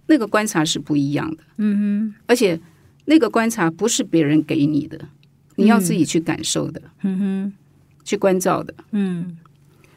[0.07, 1.43] 那个观察是不一样的。
[1.57, 2.59] 嗯哼，而且
[3.05, 4.99] 那个观察不是别人给你的，
[5.55, 6.81] 你要自己去感受的。
[7.03, 7.53] 嗯哼，
[8.03, 8.73] 去关照的。
[8.91, 9.37] 嗯，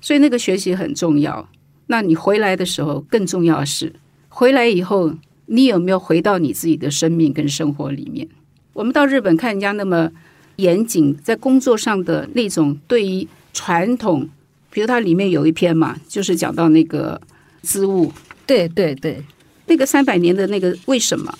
[0.00, 1.48] 所以那个学习很重要。
[1.88, 3.92] 那你回来的时候，更重要的是
[4.28, 5.12] 回来以后，
[5.46, 8.28] 你有没有回到你自己的生命跟生活里面？
[8.74, 10.12] 我们到日本看人家那么。
[10.56, 14.28] 严谨在工作上的那种对于传统，
[14.70, 17.20] 比如它里面有一篇嘛，就是讲到那个
[17.62, 18.12] 织物，
[18.46, 19.22] 对对对，
[19.66, 21.32] 那个三百年的那个为什么？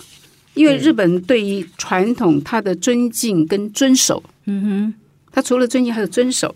[0.54, 4.94] 因为日本对于传统它的尊敬跟遵守，嗯哼，
[5.32, 6.54] 它除了尊敬还有遵守，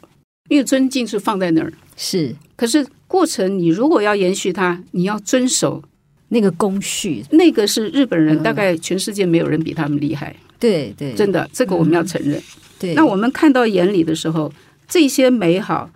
[0.49, 5.83] 因为尊敬是放在那儿，是，可是过程你如果要延续它，你要遵守。
[6.31, 10.37] 那个工序，那个是日本人，大概全世界没有人比他们厉害。
[10.59, 12.37] 对对，真的，这个我们要承认。
[12.39, 12.43] 嗯、
[12.79, 14.53] 对，那我们看到眼里的时候，
[14.89, 15.89] 这些美好，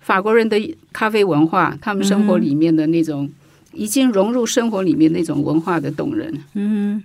[0.00, 3.32] 法国人的咖啡文化，他们生活里面的那种、嗯、
[3.72, 6.40] 已经融入生活里面那种文化的动人。
[6.52, 7.02] 嗯，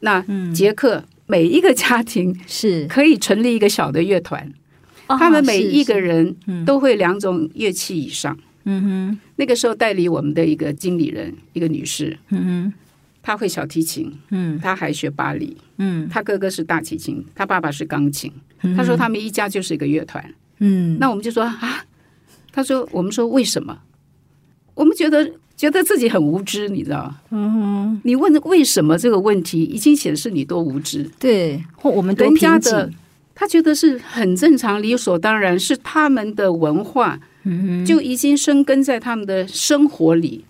[0.00, 4.52] 那捷克、嗯、每一个家庭是可以成立一个小的乐团，
[5.08, 8.38] 他们每一个人都会两种乐器以上。
[8.64, 12.16] 嗯哼，那个时候代理我们的一个经理人，一个女士。
[12.30, 12.72] 嗯哼。
[13.26, 18.32] 他会小提琴，嗯，他还学芭蕾，嗯，他哥哥是大提琴，他爸爸是钢琴。
[18.76, 20.24] 他说他们一家就是一个乐团，
[20.60, 21.84] 嗯，那我们就说啊，
[22.52, 23.76] 他说我们说为什么？
[24.74, 27.12] 我们觉得觉得自己很无知，你知道？
[27.30, 31.10] 嗯，你问为什么这个问题，已经显示你多无知。
[31.18, 32.88] 对，或我们人家的，
[33.34, 40.44] 他觉得是很正常、理所当然，是他们的文化，嗯，就已经生根在他们的生活里。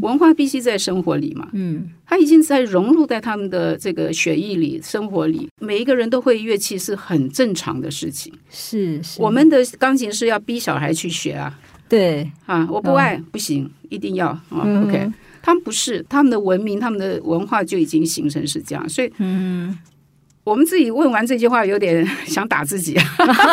[0.00, 1.48] 文化必须在生活里嘛。
[1.52, 5.48] 嗯，他已经在融入在他们的这个血液里、生活里。
[5.60, 8.32] 每一个人都会乐器是很正常的事情。
[8.50, 11.58] 是，是我们的钢琴是要逼小孩去学啊。
[11.88, 14.62] 对啊，我不爱、哦、不行，一定要啊。
[14.64, 15.12] 嗯、OK，
[15.42, 19.78] 他们不是，他们的文明、他们的文化就已经形成是这样，所以嗯。
[20.44, 22.98] 我们自己问完这句话，有点 想打自己，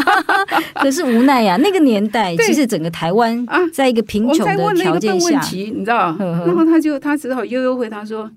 [0.73, 1.57] 可是无奈呀、啊。
[1.57, 6.15] 那个年代，其实整个台湾啊，在一个贫穷的条件下，问题你知道？
[6.17, 8.29] 然后他就他只好悠悠回答说：“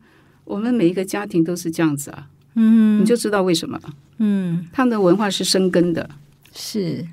[0.45, 3.85] 我们每一个家庭都是这样子啊。”嗯，你就知道为什么了。
[4.19, 6.11] 嗯，他们的文化是生根的。
[6.55, 7.07] 是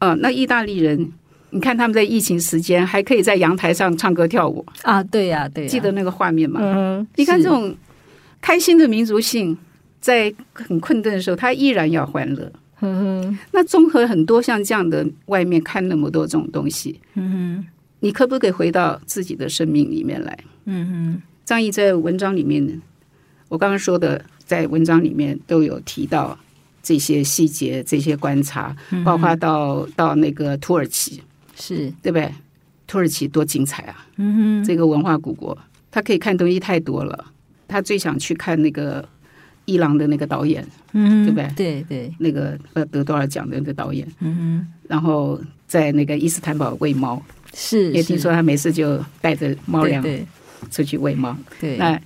[0.00, 1.12] 啊，那意大利人，
[1.50, 5.00] 你看他们在疫情时间还可以在阳台上唱歌跳舞啊？
[5.04, 6.58] 对呀、啊，对、啊，记得那个画面吗？
[6.60, 7.72] 嗯，你看这种
[8.40, 9.56] 开心的民族性。
[10.04, 12.52] 在很困顿的时候，他依然要欢乐。
[13.52, 17.00] 那综合很多像这样的外面看那么多这种东西，
[18.00, 20.38] 你可不可以回到自己的生命里面来？
[21.46, 22.82] 张毅在文章里面，
[23.48, 26.38] 我刚刚说的，在文章里面都有提到
[26.82, 31.22] 这些细节、这些观察，包括到到那个土耳其，
[31.56, 32.30] 是对不对？
[32.86, 34.06] 土耳其多精彩啊！
[34.66, 35.56] 这个文化古国，
[35.90, 37.32] 他可以看东西太多了。
[37.66, 39.08] 他最想去看那个。
[39.66, 41.52] 伊朗的那个导演，嗯，对不对？
[41.56, 47.22] 对对，那个呃得多少奖的那个导演，嗯，然后在那个伊斯坦堡喂猫，
[47.54, 50.04] 是，也听说他每次就带着猫粮
[50.70, 51.36] 出去喂猫。
[51.60, 51.98] 对，那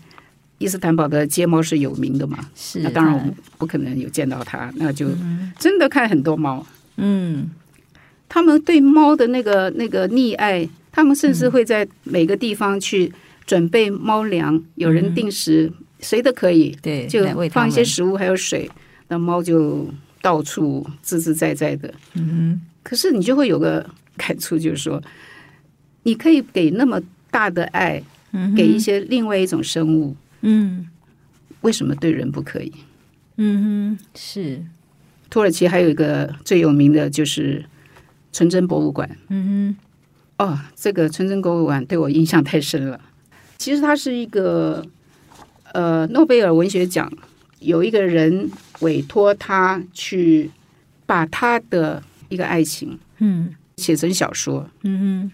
[0.58, 2.38] 伊斯坦堡的街猫是有名的嘛？
[2.54, 5.08] 是，那当然我们不可能有见到他，那就
[5.58, 6.64] 真的看很多猫。
[6.96, 7.50] 嗯，
[8.28, 13.12] 他们对猫的那个那个溺爱，他们甚至会在每个地方去
[13.44, 15.72] 准备猫粮，有人定时。
[16.00, 18.70] 谁都可以，对，就放一些食物，还有水，
[19.08, 19.88] 那猫就
[20.22, 21.92] 到处自自在在的。
[22.14, 23.84] 嗯，可是你就会有个
[24.16, 25.02] 感触，就是说，
[26.04, 28.00] 你可以给那么大的爱，
[28.56, 30.86] 给一些另外一种生物，嗯，
[31.62, 32.72] 为什么对人不可以？
[33.36, 34.62] 嗯哼，是。
[35.28, 37.64] 土耳其还有一个最有名的就是
[38.32, 39.10] 纯真博物馆。
[39.28, 39.76] 嗯
[40.38, 43.00] 哼，哦，这个纯真博物馆对我印象太深了。
[43.58, 44.86] 其实它是一个。
[45.72, 47.12] 呃，诺贝尔文学奖
[47.60, 48.50] 有一个人
[48.80, 50.50] 委托他去
[51.06, 55.32] 把他的一个爱情，嗯，写成小说，嗯哼，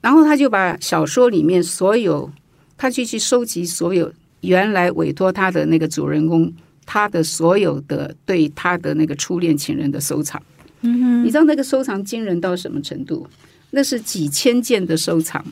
[0.00, 2.30] 然后他就把小说里面所有，
[2.76, 6.52] 他就去收集所有原来委托他的那个主人公
[6.84, 10.42] 他的所有的对他的那个初恋情人的收藏，
[10.82, 13.26] 嗯哼，你知道那个收藏惊人到什么程度？
[13.70, 15.44] 那是几千件的收藏。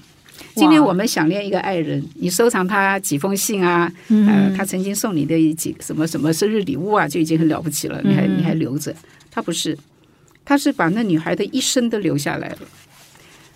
[0.54, 8.00] 今天我们想念一个爱人，你收藏他几封信啊，嗯、呃，他曾经送你的几什么什么生日礼物啊，就已经很了不起了。
[8.02, 8.94] 你还、嗯、你还留着？
[9.30, 9.76] 他不是，
[10.44, 12.58] 他是把那女孩的一生都留下来了。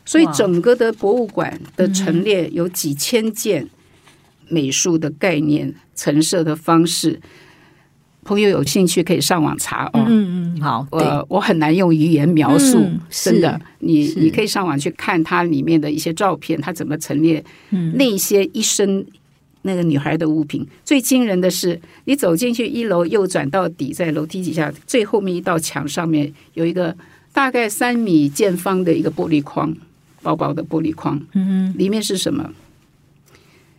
[0.04, 3.68] 所以整个的博物馆的陈列有几千件
[4.48, 7.20] 美术的概念、陈设的方式。
[8.22, 10.04] 朋友有兴趣可以上网查哦。
[10.06, 19.04] 嗯嗯，好，我我很难用语言描述，嗯、真的，你你可以上网去看它里面的一些照片，它怎么陈列，嗯，那些一生
[19.62, 20.66] 那个女孩的物品。
[20.84, 26.96] 最惊人的是，你走进去一楼，右转到底，在楼梯底下最后面一道墙上面有一个
[27.32, 29.74] 大概三米见方的一个玻璃框，
[30.22, 32.52] 薄薄的玻璃框，嗯，里面是什么？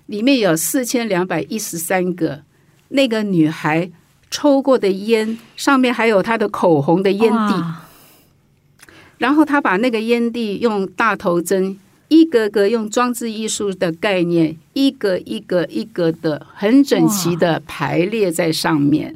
[0.06, 2.44] 里面有四千两百一十三个
[2.90, 3.90] 那个女孩。
[4.32, 19.16] 抽过的烟，上面还有他的口红的烟蒂，然后他把那个烟蒂用大头针一个个用装置艺术的概念，一个一个一个的很整齐的排列在上面。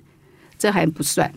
[0.58, 1.32] 这还不算，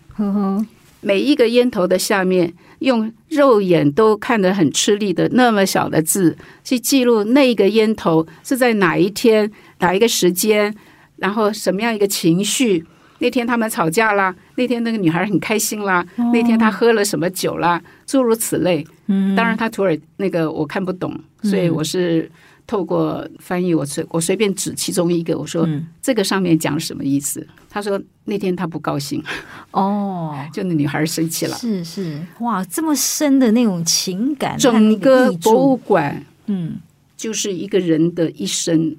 [1.01, 10.75] 每一个烟头的下面用肉眼都看得很吃力的那么小的字，去记录那个烟头是在哪一天、哪一个时间，
[11.17, 12.85] 然后什么样一个情绪。
[13.21, 18.87] 那天他们吵架啦，那天那个女孩很开心啦，哦、那天她喝了什么酒啦，诸如此类。
[19.07, 22.31] 嗯，当然他土耳那个我看不懂，所以我是
[22.67, 27.45] 透过翻译，我随我随便指其中一个，我说、嗯、这个上面讲什么意思？
[27.71, 29.23] 他说那天他不高兴。
[29.71, 31.57] 哦， 就那女孩生气了。
[31.57, 36.77] 是是，哇，这么深的那种情感，整个博物馆，嗯，
[37.17, 38.95] 就是一个人的一生，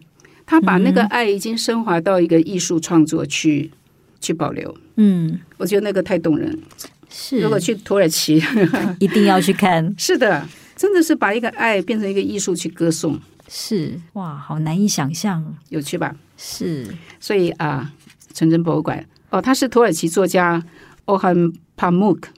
[0.46, 3.72] 他把那个爱已经升华到一个艺术创作区。
[4.22, 6.58] 去保留，嗯，我觉得那个太动人。
[7.10, 8.42] 是，如果去土耳其，
[9.00, 9.92] 一定要去看。
[9.98, 13.20] 是的，真的是把一个爱变成一个艺术去歌颂。
[13.48, 16.16] 是，哇，好难以想象，有趣吧？
[16.38, 16.86] 是，
[17.20, 17.92] 所以啊，
[18.34, 20.64] 纯真博物馆哦，他是土耳其作家
[21.06, 22.30] 欧汉帕穆克，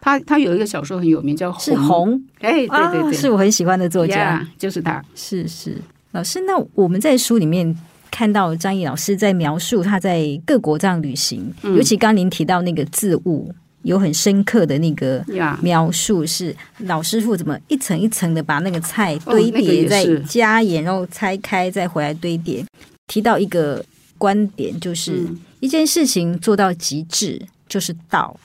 [0.00, 2.18] 他他有一个小说很有名，叫《是红》。
[2.40, 5.00] 哎，对对对，是我很喜欢的作家，就是他。
[5.14, 5.76] 是是，
[6.10, 7.76] 老师，那我们在书里面。
[8.10, 15.24] 看到张毅老师在描述他在各国这样旅行，嗯、尤其刚您提到那个字物，有很深刻的那个
[15.60, 22.64] 描述，是老师傅怎么一层一层的把那个菜堆叠，再加盐，然后拆开再回来堆叠。
[23.06, 23.84] 提到一个
[24.18, 25.26] 观点，就是
[25.60, 28.36] 一件事情做到极致就是道。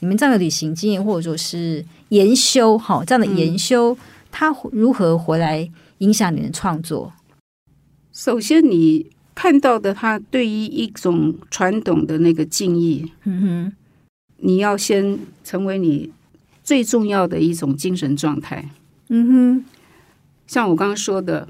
[0.00, 3.96] 你们这样的旅行经验，或者说是研修，好这样的研修，
[4.30, 7.10] 它如何回来影响你的创作？
[8.14, 9.10] 首先，你。
[9.36, 13.72] 看到的，他对于一种传统的那个敬意，嗯哼，
[14.36, 16.08] 你要先成为你
[16.62, 18.70] 最重要的一种精神状态，
[19.08, 19.64] 嗯哼。
[20.46, 21.48] 像我刚刚说的，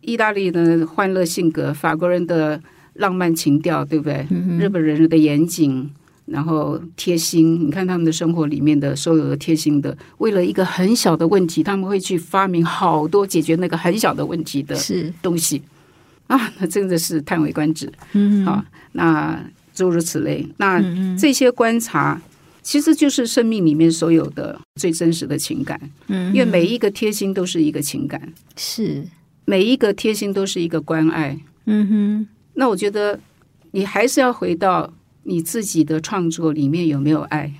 [0.00, 2.62] 意大利的欢乐性格，法国人的
[2.94, 4.26] 浪漫情调，对不对？
[4.58, 5.90] 日本人的严谨，
[6.24, 7.66] 然后贴心。
[7.66, 14.74] 你看他们的生活里面的所有的贴心的，为了一个很小的问题，他们会去发明好多解决那个很小的问题的
[15.20, 15.60] 东西。
[16.28, 17.92] 啊，那真的是叹为观止。
[18.12, 19.38] 嗯，好，那
[19.74, 20.80] 诸如此类，那
[21.18, 22.20] 这些观察
[22.62, 25.80] 其实就是生命里面所有的最真实的情感。
[26.08, 28.20] 嗯，因为每一个贴心都是一个情感，
[28.56, 29.02] 是
[29.46, 31.38] 每一个贴心都是一个关爱。
[31.64, 33.18] 嗯哼，那我觉得
[33.70, 37.50] 你还是要回到你自己的创作里面有没有爱？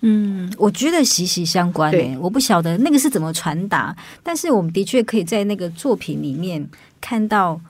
[0.00, 1.92] 嗯，我觉得息息相关。
[1.92, 6.68] 对，我不晓得那个是怎么传达，但是我们的确可以在那个作品里面
[7.00, 7.60] 看到。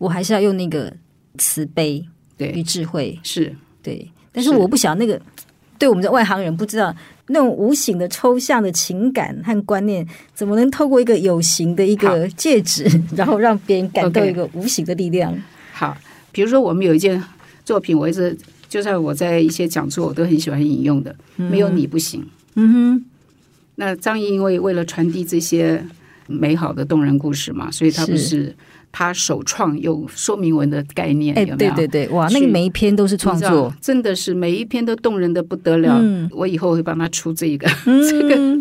[0.00, 0.90] 我还是要用那个
[1.36, 2.02] 慈悲
[2.38, 3.54] 与智慧，是。
[3.82, 5.20] 对，但是我不晓得那个
[5.78, 6.94] 对我们的外行人不知道
[7.28, 15.38] 那种无形的抽象的情感和观念，怎么能透过一个有形的一个戒指， 然后让别人感到一个无形的力量？
[15.72, 15.94] 好，
[16.32, 17.22] 比如说我们有一件
[17.62, 18.36] 作品，我一直
[18.68, 22.26] 就算我在一些讲座，我都很喜欢引用的，没有你不行。
[22.54, 23.04] 嗯哼，
[23.76, 25.84] 那张毅因为为了传递这些
[26.26, 28.56] 美好的动人故事嘛，所以他不是。
[28.92, 31.74] 他首创有说明文的概念，有没有？
[31.74, 35.98] 对对对，哇，那个每一篇都是创作，真的是每一篇都动人的不得了。
[36.00, 38.58] 嗯，我以后会帮他出这个、嗯、 这个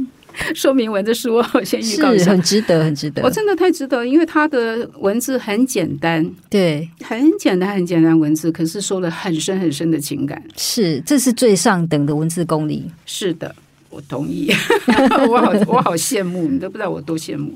[0.53, 3.21] 说明文的书，我先预告一下，很值得，很值得。
[3.23, 10.41] 我真的太值得，因为他的文字很简单，对，很简单，很简单文字，可是说了很深很深的情感。
[10.55, 12.85] 是，这是最上等的文字功力。
[13.05, 13.53] 是的，
[13.89, 14.49] 我同意。
[15.27, 17.51] 我好，我好羡慕，你都不知道我多羡慕。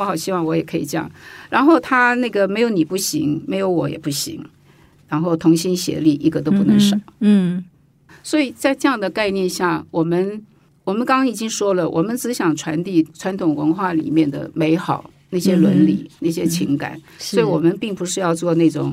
[0.00, 1.10] 我好希望我也可以这样，
[1.50, 4.42] 然后他那个没有你不行，没有我也不行，
[5.06, 6.96] 然后同心协力，一个都不能少。
[7.18, 7.64] 嗯，嗯，
[8.22, 10.42] 所以在这样的概念下，我们
[10.84, 18.92] 我我们刚刚已经说了，我们只想传递传统文化里面的美好，那些伦理、嗯、那些情感，嗯、所以我们并不是要做那种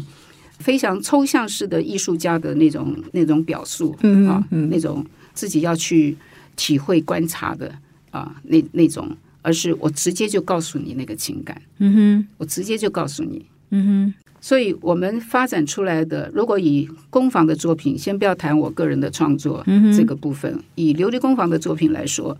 [0.60, 5.04] 非常抽象式的艺术家的那种那种表述，嗯啊，那种
[5.34, 6.16] 自己要去
[6.56, 7.74] 体会观察的
[8.12, 9.10] 啊，那那种，
[9.48, 14.14] 而是我直接就告诉你那个情感，嗯哼，我直接就告诉你，嗯哼。
[14.42, 22.38] 所以我们发展出来的，如果以工坊的作品，先不要谈我个人的创作这个部分，嗯、以琉璃工坊的作品来说，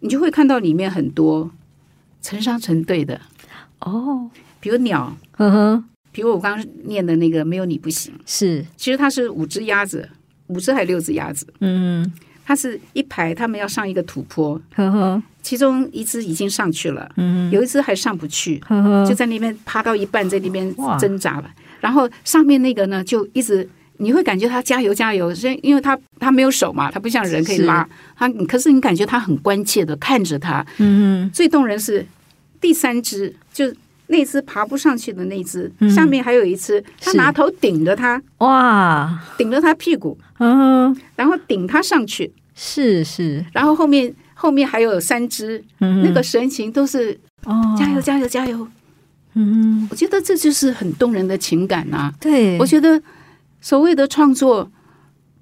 [0.00, 1.50] 你就会看到里面很多
[2.22, 3.20] 成双成对的
[3.80, 10.08] 哦，比如鸟，呵呵，比如我刚刚念的那个没有你不行，是，其实它是五只鸭子，
[10.46, 12.10] 五只还六只鸭子，嗯。
[12.50, 21.48] 它是一排，他们要上一个土坡，呵呵，其中一只已经上去了，嗯，有一只还上不去，呵呵，就在那边爬到一半，在那边挣扎了。
[21.78, 32.04] 然后上面那个呢，就一直你会感觉他加油加油，所以因为他他没有手嘛，他不像人可以拉他，可是你感觉他很关切的看着他，嗯，最动人是
[32.60, 33.72] 第三只，就
[34.08, 42.32] 那只爬不上去的那只，嗯，下面还有一只，他拿头顶着他，哇，顶着他屁股，嗯，然后顶他上去。
[42.62, 48.68] 是是，然后后面后面还有三只，嗯、那个神情都是哦，加油加油加油，
[49.32, 52.14] 嗯，我觉得这就是很动人的情感呐、啊。
[52.20, 53.02] 对，我觉得
[53.62, 54.70] 所谓的创作，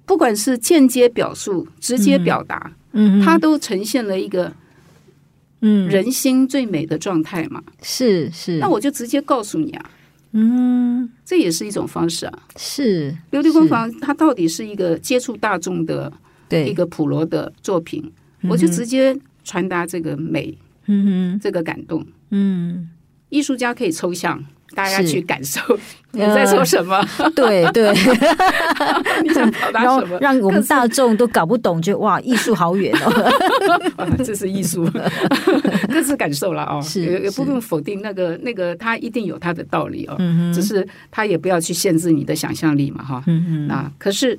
[0.05, 4.53] 不管是间接表述、直接表达，嗯，它都呈现了一个
[5.59, 5.89] 嗯。
[5.89, 7.61] 人心最美的状态嘛。
[7.81, 9.91] 是是，那我就直接告诉你啊，
[10.31, 12.39] 嗯，这也是一种方式啊。
[12.55, 16.09] 是琉璃工坊，它到底是一个接触大众的。
[16.49, 16.67] 对。
[16.67, 22.89] 一个普罗的作品，嗯、我就直接传达这个美，嗯哼，这个感动，嗯，
[23.29, 24.43] 艺术家可以抽象，
[24.75, 25.61] 大家去感受
[26.11, 27.91] 你在说什么，呃、对对，
[29.23, 33.09] 你想表达什么，让我们大众都搞不懂，就哇，艺术好远哦，
[33.97, 34.89] 啊、这是艺术，
[35.91, 44.37] 各自感受了哦，是也也不用否定那个那个，他一定有他的道理哦，嗯、只是他也不要去限制你的想象力嘛，哈，嗯嗯，啊，可是。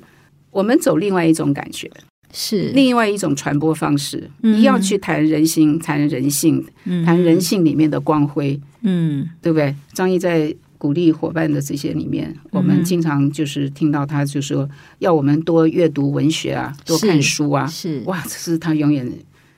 [0.51, 1.89] 我们走另外一种感觉，
[2.33, 2.69] 是。
[2.73, 4.29] 另外一种传播方式。
[4.43, 9.73] 嗯、一样去谈人心，谈人性，嗯、谈人性里面的光辉，嗯，对不对？
[9.93, 14.67] 张毅在鼓励伙伴的这些里面，嗯、我们经常就是听到他就说，
[14.99, 19.09] 要我们多阅读文学啊，多看书啊，是，是哇，这是他永远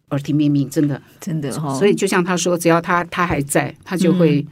[0.09, 1.73] 耳提面命，真的，真的、哦。
[1.79, 4.45] 所以就像他说，只要他他还在，他就会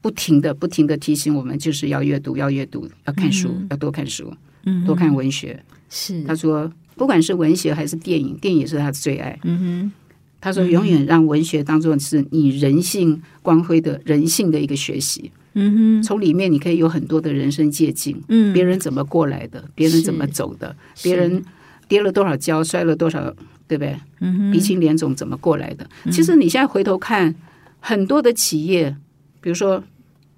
[0.00, 4.32] 不停的、不停的提醒我们，就是要阅读，要阅读，要看书，嗯、要多看书，
[4.64, 5.58] 嗯，多看文学。
[5.90, 9.38] 是，他说，不管是文学还是电影，电影是他的最爱。
[9.42, 9.92] 嗯哼，
[10.40, 15.30] 他说，永远让文学当做是你人性光辉的人性的一个学习。
[15.54, 18.14] 嗯哼，从里面你可以有很多的人生借鉴。
[18.28, 21.42] 嗯，别人怎么过来的，别人怎么走的，别人
[21.88, 23.34] 跌了多少跤，摔了多少，
[23.66, 23.96] 对不对？
[24.20, 25.84] 嗯哼，鼻青脸肿怎么过来的？
[26.12, 27.34] 其实你现在回头看，
[27.80, 28.94] 很多的企业，
[29.40, 29.82] 比如说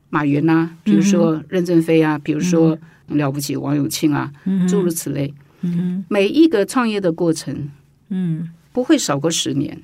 [0.09, 2.79] 马云啊，比如说任正非啊，比如说
[3.09, 4.33] 了不起王永庆啊，
[4.67, 5.33] 诸如此类。
[5.63, 7.71] 嗯，每一个创业的过程，
[8.11, 9.81] 嗯，不会少过十年，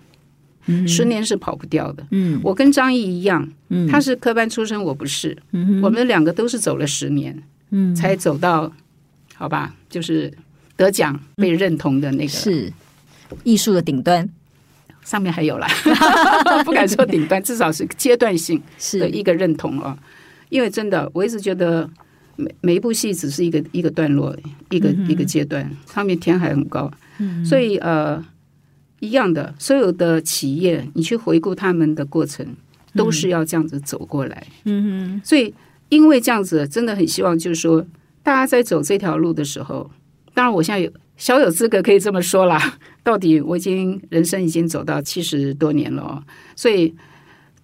[0.67, 2.07] 嗯，十年是跑不掉的。
[2.11, 8.73] 嗯，我跟张毅一样，嗯，他是科班出身，我不是，嗯，我们两个都是走了十年，嗯，才走到，
[9.35, 10.33] 好吧，就是
[10.77, 12.73] 得奖被认同的那个是。
[13.45, 14.27] 艺术的顶端，
[15.05, 15.69] 上面还有啦，
[16.65, 18.59] 不敢说顶端，至少是阶段性
[18.93, 19.97] 的一个认同哦。
[20.49, 21.89] 因为真的，我一直觉得。
[22.41, 24.35] 每每一部戏只是一个一个段落，
[24.71, 28.25] 一个、嗯、一个阶段，上面天还很高，嗯、所以呃，
[29.01, 32.47] 一样的，所有的企业，你去回顾他们的过程，
[32.95, 34.47] 都是要这样子走过来。
[34.67, 35.53] 嗯哼，所以
[35.89, 37.85] 因为这样子，真的很希望就是说，
[38.23, 39.91] 大家在走这条路的时候，
[40.33, 46.23] 当然我现在有小有资格可以这么说啦， 到底我已经人生已经走到七十多年了，
[46.55, 46.95] 所以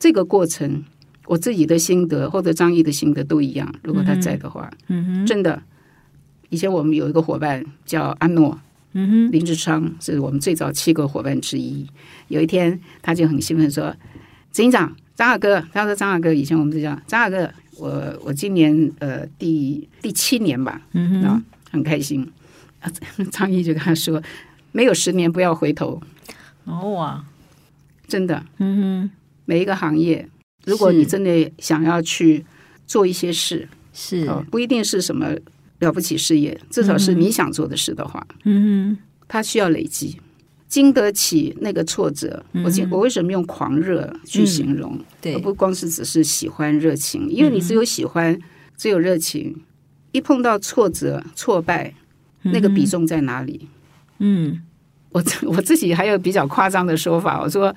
[0.01, 0.83] 这个过程。
[1.27, 3.75] 我自己的心得或者张毅的心得都一样。
[3.83, 5.63] 如果他在的话，嗯哼，真的，
[6.51, 8.59] 以前我们有一个伙伴叫阿诺，
[8.93, 11.87] 嗯哼，林志昌是我们最早七个伙伴之一。
[12.29, 13.91] 有一天，他就很兴奋说
[14.53, 22.31] ：“执行长，张二哥，他说张二哥，以前我们就叫张二哥，我我今年呃第第七年吧，嗯哼，很开心。”
[23.33, 24.23] 张毅就跟他说
[24.73, 26.03] ：“没有十年，不要回头。”
[26.65, 27.25] 哦哇，
[28.07, 29.11] 真的，嗯哼，
[29.47, 30.29] 每一个行业。
[30.67, 32.45] 如果你真的想要去
[32.87, 34.27] 做一些事，是。
[34.29, 35.35] 哦，不一定是什么
[35.81, 38.97] 了不起事业，至少是你想做的事的话，嗯，
[39.29, 40.19] 它需要累积，
[40.69, 42.45] 经得起那个挫折。
[42.53, 44.99] 我我为什么用狂热去形容？
[45.21, 48.39] 对，而不光是只是喜欢热情，因为你只有喜欢，
[48.77, 49.63] 只有热情，
[50.13, 51.95] 一碰到挫折、挫败，
[52.43, 53.69] 那个比重在哪里？
[54.19, 54.63] 嗯，
[55.11, 57.75] 我我自己还有比较夸张的说法，我说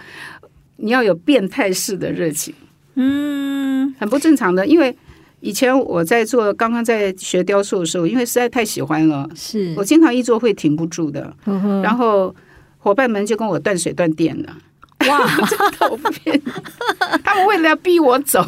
[0.77, 2.53] 你要有变态式的热情，
[2.97, 4.65] 嗯，很不正常的。
[4.67, 4.95] 因为
[5.39, 11.31] 以前我在做，刚刚在学雕塑的时候，因为实在太喜欢了，是我经常一做会停不住的，
[11.83, 12.35] 然后
[12.79, 14.57] 伙伴们就跟我断水断电了。
[15.07, 16.51] 哇，真的我不骗你，
[17.23, 18.43] 他们为了要逼我走，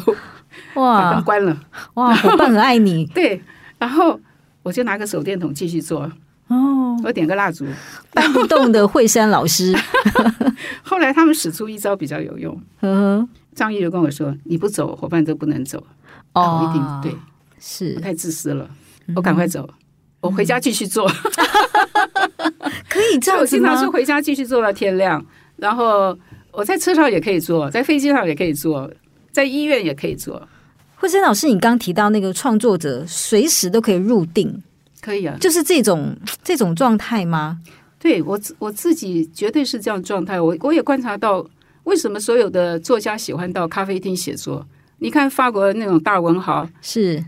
[0.74, 1.56] 把灯关了。
[1.94, 3.40] 哇，伙伴很爱你， 对，
[3.78, 4.18] 然后
[4.64, 6.10] 我就拿个手电筒继续做。
[6.48, 7.64] 哦，我点个蜡烛，
[8.12, 9.72] 搬不动的惠山老师。
[10.82, 12.60] 后来他们使出一招比较有用。
[13.60, 15.86] 张毅就跟我说：“你不走，伙伴都不能走。”
[16.32, 17.14] 哦，我一定对，
[17.60, 18.66] 是我太自私了，
[19.14, 19.68] 我赶快走，
[20.22, 21.06] 我回家继续做。
[22.88, 23.38] 可以这样？
[23.38, 25.22] 我经常是回家继续做到天亮，
[25.56, 26.18] 然后
[26.52, 28.90] 我在车上也可以做，在飞机上也可以做，
[29.30, 30.48] 在医院也可以做。
[30.96, 34.62] 慧珍老师，你刚提到那个创作者随时都可以入定，
[35.02, 37.58] 可以啊，就是这种这种状态吗？
[37.98, 40.40] 对我我自己绝对是这样状态。
[40.40, 41.44] 我我也观察到，
[41.84, 44.66] 为什么所有的作家喜欢到咖啡厅写作？
[44.98, 47.24] 你看法国那种大文豪，是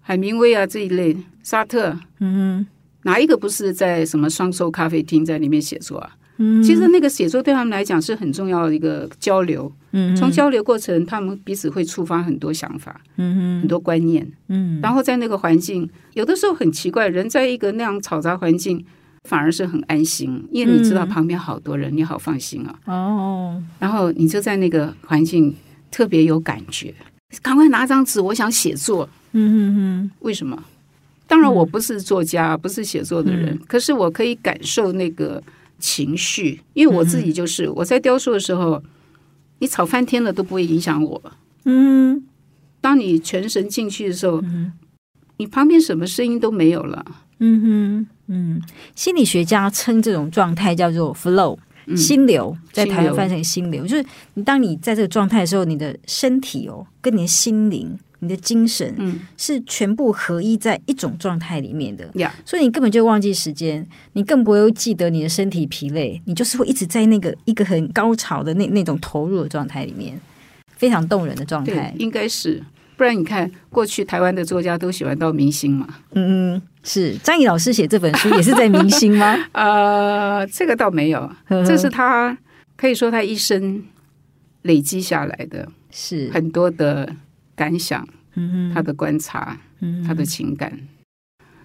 [0.00, 2.66] 海明威啊这一类，沙特，嗯
[3.02, 6.10] 哪一个不是在什么双收咖啡厅在里面写作啊？
[6.38, 9.72] 嗯，其实那个写作对他们来讲是很重要的一个交流。
[9.92, 14.30] 嗯，从交流过程，他们彼此会触发很多想法，嗯很多观念。
[14.48, 18.84] 嗯，然后在那个环境，有的时候很奇怪，人在一个那样嘈杂环境，
[19.26, 22.78] 反而是很安心，因为你知道旁边好多人，你好放心啊。
[22.86, 25.54] 哦，然后你就在那个环境
[25.90, 26.94] 特别有感觉，
[27.42, 29.08] 赶快拿张纸，我想写作。
[29.32, 30.62] 嗯嗯为什么？
[31.26, 35.42] 当然，我不是作家，不是写作的人，可是我可以感受那个
[35.78, 38.80] 情绪，因为我自己就是我在雕塑的时候，
[39.58, 41.20] 你吵翻天了都不会影响我。
[41.64, 42.22] 嗯
[42.80, 44.40] 当你全神进去的时候，
[45.38, 47.04] 你旁边什么声音都没有了。
[47.40, 48.62] 嗯哼嗯，
[48.94, 51.58] 心理学家称这种状态叫做 flow。
[51.94, 54.04] 心流在台湾翻成心流，就是
[54.34, 62.10] 你当你在这个状态的时候，你的身体哦，跟你的心灵、你的精神，嗯，是全部合一在一种状态里面的。
[62.14, 70.20] 呀，所以你根本就忘记时间，你更不会记得你的身体疲累，你就是会一直在那个一个很高潮的那那种投入的状态里面，
[70.76, 71.94] 非常动人的状态。
[72.00, 72.60] 应该是，
[72.96, 75.86] 不然你看过去台湾的作家都喜欢到明星嘛。
[76.14, 79.36] 嗯嗯，是张毅老师写这本书也是在明星吗？
[79.52, 82.38] 呃，这个倒没有，这是他
[82.76, 83.82] 可以说他一生
[84.62, 86.30] 累积下来的，是。
[86.30, 87.12] 很多的
[87.56, 90.72] 感想，嗯他的观察，嗯他的情感，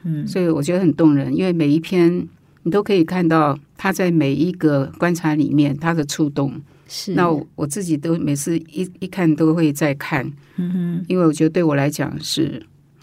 [0.03, 0.27] 嗯。
[0.27, 2.27] 所以我觉得很动人，因为每一篇
[2.63, 6.59] 你都可以看到他在每一个观察里面他的触动。
[6.87, 7.13] 是。
[7.13, 11.05] 那我我自己都每次一一看都会再看，嗯哼。
[11.07, 12.61] 因为我觉得对我来讲是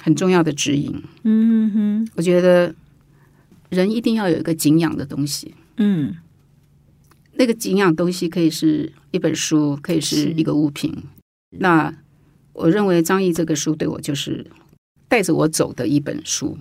[0.09, 1.03] 很重要的指引。
[1.25, 2.75] 嗯哼我觉得
[3.69, 6.17] 人一定要有一个敬仰的东西，嗯
[7.35, 10.97] 那个敬仰东西可以是一本书，可以是一个物品。
[11.59, 11.95] 那
[12.55, 14.51] 我认为张毅这个书对我就是
[15.09, 16.57] 带着我走的一本书。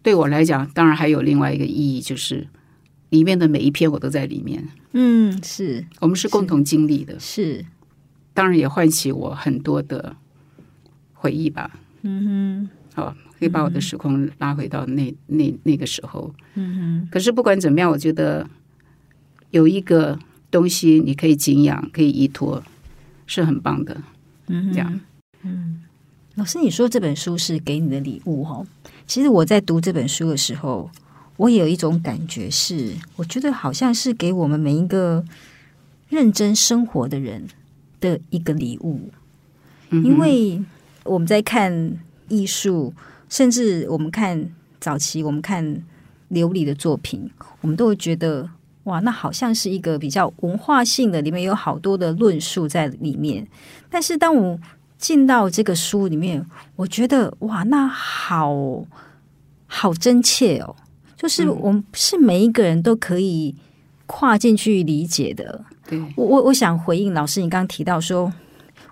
[0.00, 2.46] 对我来讲，当然还有另外一个意义，就是
[3.10, 4.68] 里面的每一篇我都在里面。
[4.92, 7.66] 嗯，是我们是共同经历的，是，
[8.32, 10.14] 当然也唤起我很多的
[11.12, 11.80] 回忆吧。
[12.02, 16.34] 嗯哼好，可以把我的时空拉回到那那那个时候。
[16.54, 18.48] 嗯哼嗯可是不管怎么样，我觉得
[19.50, 20.18] 有一个
[20.50, 22.62] 东西你可以敬仰、可以依托，
[23.26, 23.96] 是很棒的。
[24.46, 25.00] 嗯，这样，
[25.42, 25.80] 嗯
[26.34, 28.66] 老师，你说这本书是给你的礼物哦。
[29.06, 30.90] 其实我在读这本书的时候，
[31.36, 35.24] 我也有一种感觉是，我觉得好像是给我们每一个
[36.08, 37.46] 认真生活的人
[38.00, 39.10] 的一个礼物。
[39.90, 40.62] 因为
[41.08, 41.98] 我们在看
[42.28, 42.92] 艺术，
[43.28, 45.64] 甚至我们看早期我们看
[46.30, 47.30] 琉璃的作品，
[47.62, 48.48] 我们都会觉得
[48.84, 53.46] 哇，那好像是一个比较文化性的，里面有好多的论述在里面。
[53.90, 54.58] 但是当我
[54.98, 56.44] 进到这个书里面，
[56.76, 58.84] 我觉得哇，那好
[59.66, 60.74] 好真切哦，
[61.16, 63.54] 就是我们是每一个人都可以
[64.06, 65.64] 跨进去理解的。
[65.86, 68.32] 对，我我我想回应老师，你刚刚提到说，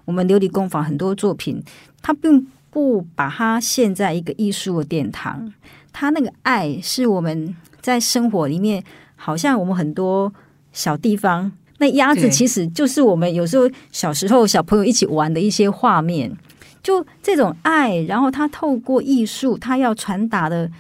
[0.05, 1.63] 我们琉璃工坊很多作品，
[2.03, 5.53] 它并不把它陷在一个艺术的殿堂，
[5.93, 8.85] 他那个爱是我们在生活里面，
[9.17, 10.33] 好像我们很多
[10.73, 16.31] 小地方，那鸭子其实就是我们有时候小时候小朋友一起玩的一些画面，
[16.83, 20.71] 就这种爱，然后他透过艺术，他要传达的。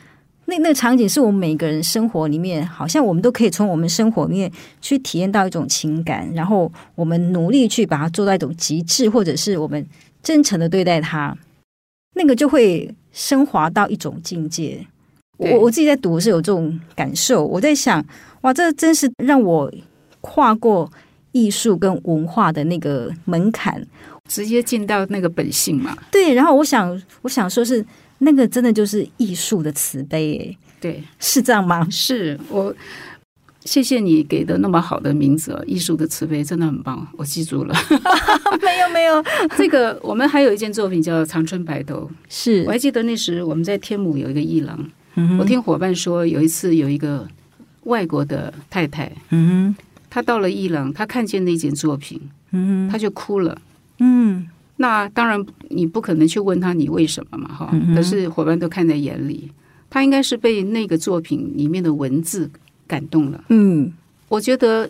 [0.49, 9.85] 那那个场景是我们每个人生活里面，好像我们都可以从我们生活里面去体验到一种情感，然后我们努力去把它做到一种极致，或者是我们
[10.27, 11.39] 真诚的对待他，
[12.15, 14.85] 那个就会升华到一种境界。
[15.37, 18.05] 我我自己在读是有这种感受，我在想，
[18.41, 19.73] 哇，这真是让我
[20.21, 20.91] 跨过
[21.31, 23.81] 艺术跟文化的那个门槛，
[24.29, 25.97] 直接进到那个本性嘛。
[26.11, 27.87] 对，然后我想，我想说是
[28.19, 31.87] 那个真的就是艺术的慈悲，诶，对，是这样吗？
[31.89, 32.75] 是我。
[33.67, 37.75] 谢谢你给的那么好的名字，艺术的慈悲真的很棒，我记住了。
[38.63, 39.23] 没 有没有，
[39.57, 42.63] 这个我们还有一件作品叫《长春白头》，是。
[42.65, 44.79] 我还记得那时我们在天母有一个艺廊，
[45.17, 47.27] 嗯、我听伙伴说有一次有一个
[47.83, 49.75] 外国的太太，嗯，
[50.09, 52.21] 她到了艺廊，她看见那件作品，
[52.53, 53.61] 嗯，她就哭了，
[53.99, 54.47] 嗯，
[54.77, 59.51] 那当然你不可能去问她你为什么嘛，哈、嗯，可是伙伴都看在眼里，
[59.91, 62.49] 她应该是被那个作品里面的文字。
[62.87, 63.93] 感动了，嗯，
[64.29, 64.89] 我觉得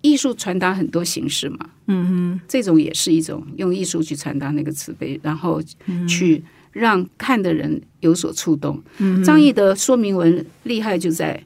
[0.00, 5.60] 艺术传达很多形式嘛，嗯哼，这种也是一种用艺术去传达那个慈悲，然后
[6.08, 8.80] 去让看的人有所触动。
[8.98, 11.42] 嗯，张毅的说明文厉害就在，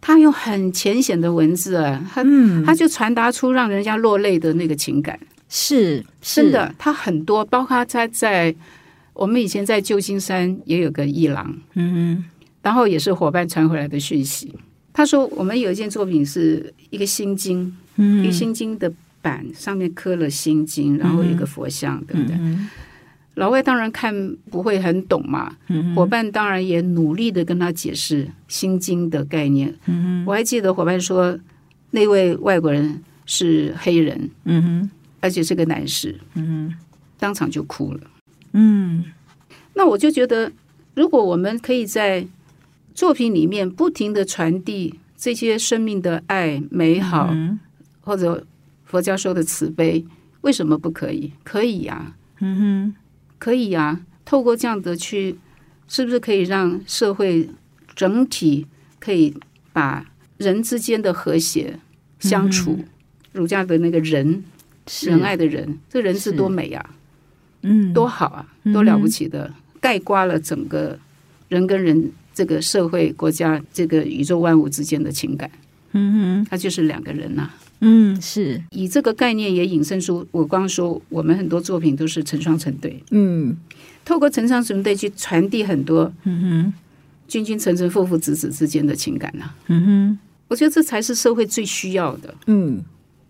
[0.00, 6.42] 他用很浅显的文字啊，他、嗯、他就传达出让人家落泪的那个情感，是，是。
[6.42, 8.54] 真的，他很多，包括他在
[9.12, 12.24] 我们以前在旧金山也有个艺廊，嗯哼，
[12.62, 14.52] 然后也是伙伴传回来的讯息。
[14.94, 22.36] 他说：“我们有一件作品是一个心经，嗯、一个心经的板上面刻了心经，然后一个佛像，嗯、对不对？
[22.38, 22.68] 嗯、
[23.36, 25.56] 老外当然看不会很懂嘛。
[25.68, 29.74] 嗯、伙伴当然也努力的跟他解释心经的概念。
[29.86, 31.38] 嗯、我还记得伙伴说，
[31.92, 34.90] 那位外国人是黑人，嗯、
[35.20, 36.74] 而且是个男士，嗯、
[37.18, 38.00] 当场就哭了。
[38.52, 39.04] 嗯，
[39.72, 40.52] 那我就觉得，
[40.94, 42.26] 如果我们可以在。”
[42.94, 47.58] 作品里面不停的传递这些生命的爱、美好，嗯、
[48.00, 48.46] 或者
[48.84, 50.04] 佛教说的慈悲，
[50.42, 51.32] 为什么不可以？
[51.42, 52.94] 可以呀，嗯哼，
[53.38, 54.00] 可以呀。
[54.24, 55.38] 透过这样的去，
[55.88, 57.48] 是不是可以让社会
[57.94, 58.66] 整体
[58.98, 59.34] 可以
[59.72, 60.06] 把
[60.38, 61.78] 人之间的和谐
[62.18, 62.76] 相处？
[62.78, 62.84] 嗯、
[63.32, 64.42] 儒家的那个仁，
[65.02, 66.94] 仁爱的仁，这人是多美啊，
[67.62, 70.98] 嗯，多好啊，多了不起的，嗯、概括了整个
[71.48, 72.12] 人跟人。
[72.34, 75.50] 这个社会、国家、这个宇宙万物之间的情感，
[75.92, 77.54] 嗯哼，它就是两个人呐、啊。
[77.84, 83.02] 嗯，是以这个概念也引申出，我刚刚说我们很多作品都是成双成对。
[83.10, 83.56] 嗯，
[84.04, 86.72] 透过成双成对去传递很多，嗯哼，
[87.26, 89.56] 君君臣臣、父父子子之间的情感呐、啊。
[89.66, 92.32] 嗯哼，我觉得这才是社会最需要的。
[92.46, 92.80] 嗯，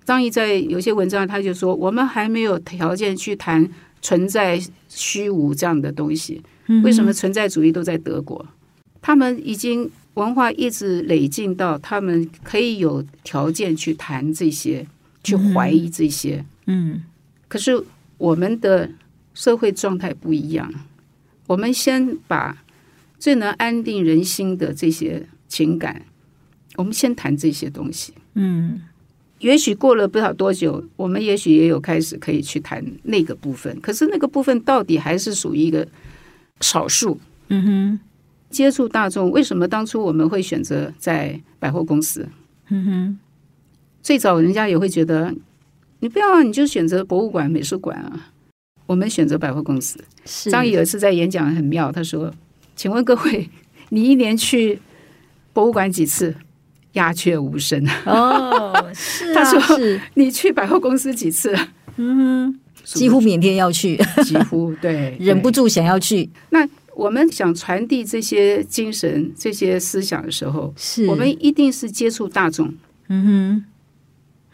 [0.04, 3.66] 张毅在有些文章他就说，我们还没有条件去谈
[4.02, 6.42] 存在虚无这样的东西。
[6.84, 8.46] 为什么存在主义都在德国？
[9.02, 14.86] 他们已经文化一直累进到他们可以有条件去谈这些，
[15.24, 16.44] 去怀疑这些。
[16.66, 17.02] 嗯，
[17.48, 17.84] 可是
[18.16, 18.88] 我们的
[19.34, 20.72] 社会状态不一样。
[21.48, 22.62] 我们先把
[23.18, 26.02] 最能安定人心的这些情感，
[26.76, 28.14] 我们先谈这些东西。
[28.34, 28.80] 嗯，
[29.40, 33.78] 也许过了不了多久，我们也许也有开始可以去谈那个部分。
[33.80, 35.86] 可是那个部分到底还是属于一个
[36.60, 37.18] 少数。
[37.48, 38.00] 嗯哼。
[38.52, 42.28] 接触大众，为什么当初我们会选择在百货公司？
[42.68, 43.18] 嗯哼，
[44.02, 45.34] 最早人家也会觉得，
[46.00, 48.28] 你不要，你就选择博物馆、美术馆啊。
[48.86, 49.98] 我们选择百货公司。
[50.24, 52.32] 是张毅有一次在演讲很妙，他说
[52.76, 53.48] ：“请问各位，
[53.90, 54.78] 你一年去
[55.52, 56.34] 博物馆几次？
[56.92, 59.34] 鸦雀无声。”哦， 是、啊。
[59.34, 61.56] 他说：“是你去百货公司几次？”
[61.96, 66.28] 嗯哼，几乎每天要去，几乎对， 忍不住想要去。
[66.50, 66.68] 那。
[66.94, 72.72] 我们想传递这些精神、这些思想的时候，是我们一定是接触大众。
[73.08, 73.64] 嗯哼，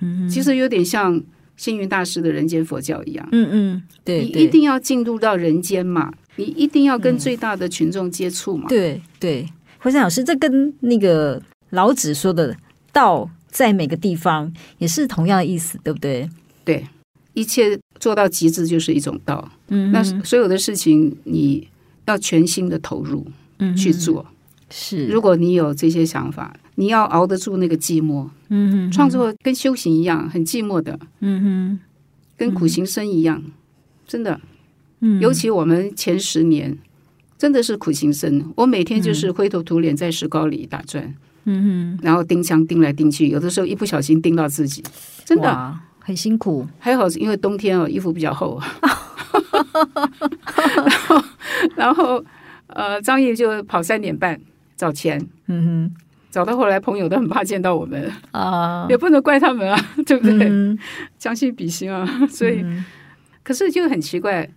[0.01, 1.21] 嗯哼，其实有点像
[1.57, 3.29] 星云大师的人间佛教一样。
[3.33, 8.67] 嗯嗯，对，你一定要进入到人间嘛，你一定要跟最大的群众接触嘛。
[8.69, 12.57] 嗯、对对，惠珊老师，这跟那个老子说的
[12.93, 16.29] “道在每个地方”也是同样的意思，对不对？
[16.65, 16.87] 对，
[17.35, 19.51] 一切做到极致就是一种道。
[19.69, 21.67] 嗯，那所有的事情你。
[22.09, 23.27] 要全心的投入
[23.77, 24.35] 去做，嗯、
[24.71, 25.07] 是。
[25.07, 28.27] 如果你有这些想法，你要熬得住那个寂寞。
[28.49, 30.99] 嗯哼，创作跟修行一样，很寂寞的。
[31.21, 31.81] 嗯哼，
[32.39, 33.53] 跟苦行僧一样，嗯、
[34.07, 34.41] 真的。
[35.01, 36.77] 嗯，尤其我们前十年
[37.37, 38.53] 真的是苦行僧。
[38.57, 41.15] 我每天就是灰头土脸在石膏里打转。
[41.45, 44.83] 嗯哼，然后钉枪钉来钉去，有的时候一不小心钉到自己，
[45.27, 46.67] 真的很辛苦。
[46.79, 48.59] 还好因为冬天哦，衣服比较厚。
[50.77, 51.23] 然后，
[51.77, 52.25] 然后，
[52.69, 54.39] 呃，张毅就跑三点半
[54.77, 55.95] 找钱，嗯哼，
[56.31, 58.11] 找到后来朋友都很怕见到我们。
[58.33, 60.79] 啊，也不能怪他们啊， 对不对？
[61.19, 62.65] 将心比心啊，所以，
[63.43, 64.49] 可是就很奇怪，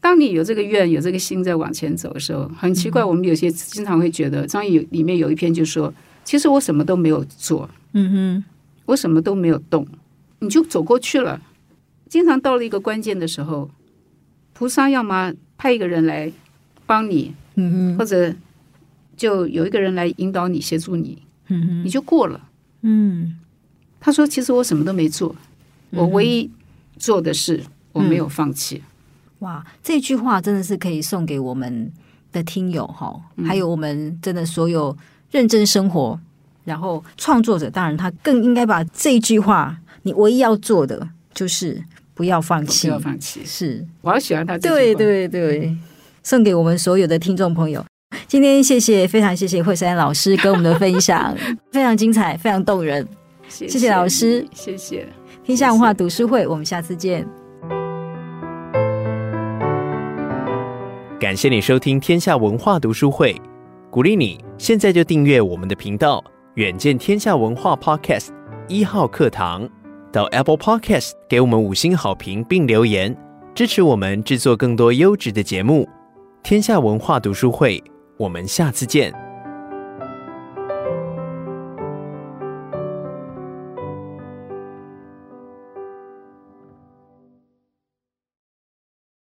[0.00, 5.92] 当你有这个愿、有这个心在往前走的时候，很奇怪，我们有些经常会觉得，张毅里面有一篇就说，
[6.24, 8.44] 其实我什么都没有做，嗯哼，
[8.86, 9.86] 我什么都没有动，
[10.40, 11.40] 你就走过去了。
[12.08, 13.70] 经常到了一个关键的时候，
[14.52, 15.32] 菩萨要么
[15.62, 16.28] 派一个人来
[16.86, 18.34] 帮你，嗯哼，或者
[19.16, 21.22] 就有一个人来引导你、协助你，
[21.84, 22.48] 你就过了。
[22.80, 23.38] 嗯，
[24.00, 25.36] 他说：“其实我什么都没做，
[25.90, 26.50] 我唯一
[26.98, 28.82] 做的是我没有放弃。”
[29.38, 31.92] 哇，这句话真的是可以送给我们
[32.32, 34.96] 的听友哈，还有我们真的所有
[35.30, 36.18] 认真生活，
[36.64, 41.84] 然后创作者，当然他更应该把这一句话，你唯一要做的就是
[42.22, 43.40] 不要放弃，不要放弃。
[43.44, 44.56] 是，我好喜欢他。
[44.58, 45.76] 对对对，
[46.22, 47.84] 送给我们所有的听众朋友。
[48.28, 51.36] 今天谢谢，非常谢谢惠山老师跟我们的分享，
[51.72, 53.04] 非常精彩，非常动人。
[53.48, 55.04] 谢谢老师，谢谢。
[55.42, 57.26] 天下文化读书会，我们下次见。
[61.18, 63.34] 感谢你收听天下文化读书会，
[63.90, 66.22] 鼓励你现在就订阅我们的频道
[66.54, 68.28] 远见天下文化 Podcast
[68.68, 69.68] 一号课堂，
[70.12, 73.16] 到 Apple Podcast 给我们五星好评并留言，
[73.54, 75.88] 支持我们制作更多优质的节目。
[76.42, 77.82] 天下文化读书会，
[78.18, 79.31] 我们下次见。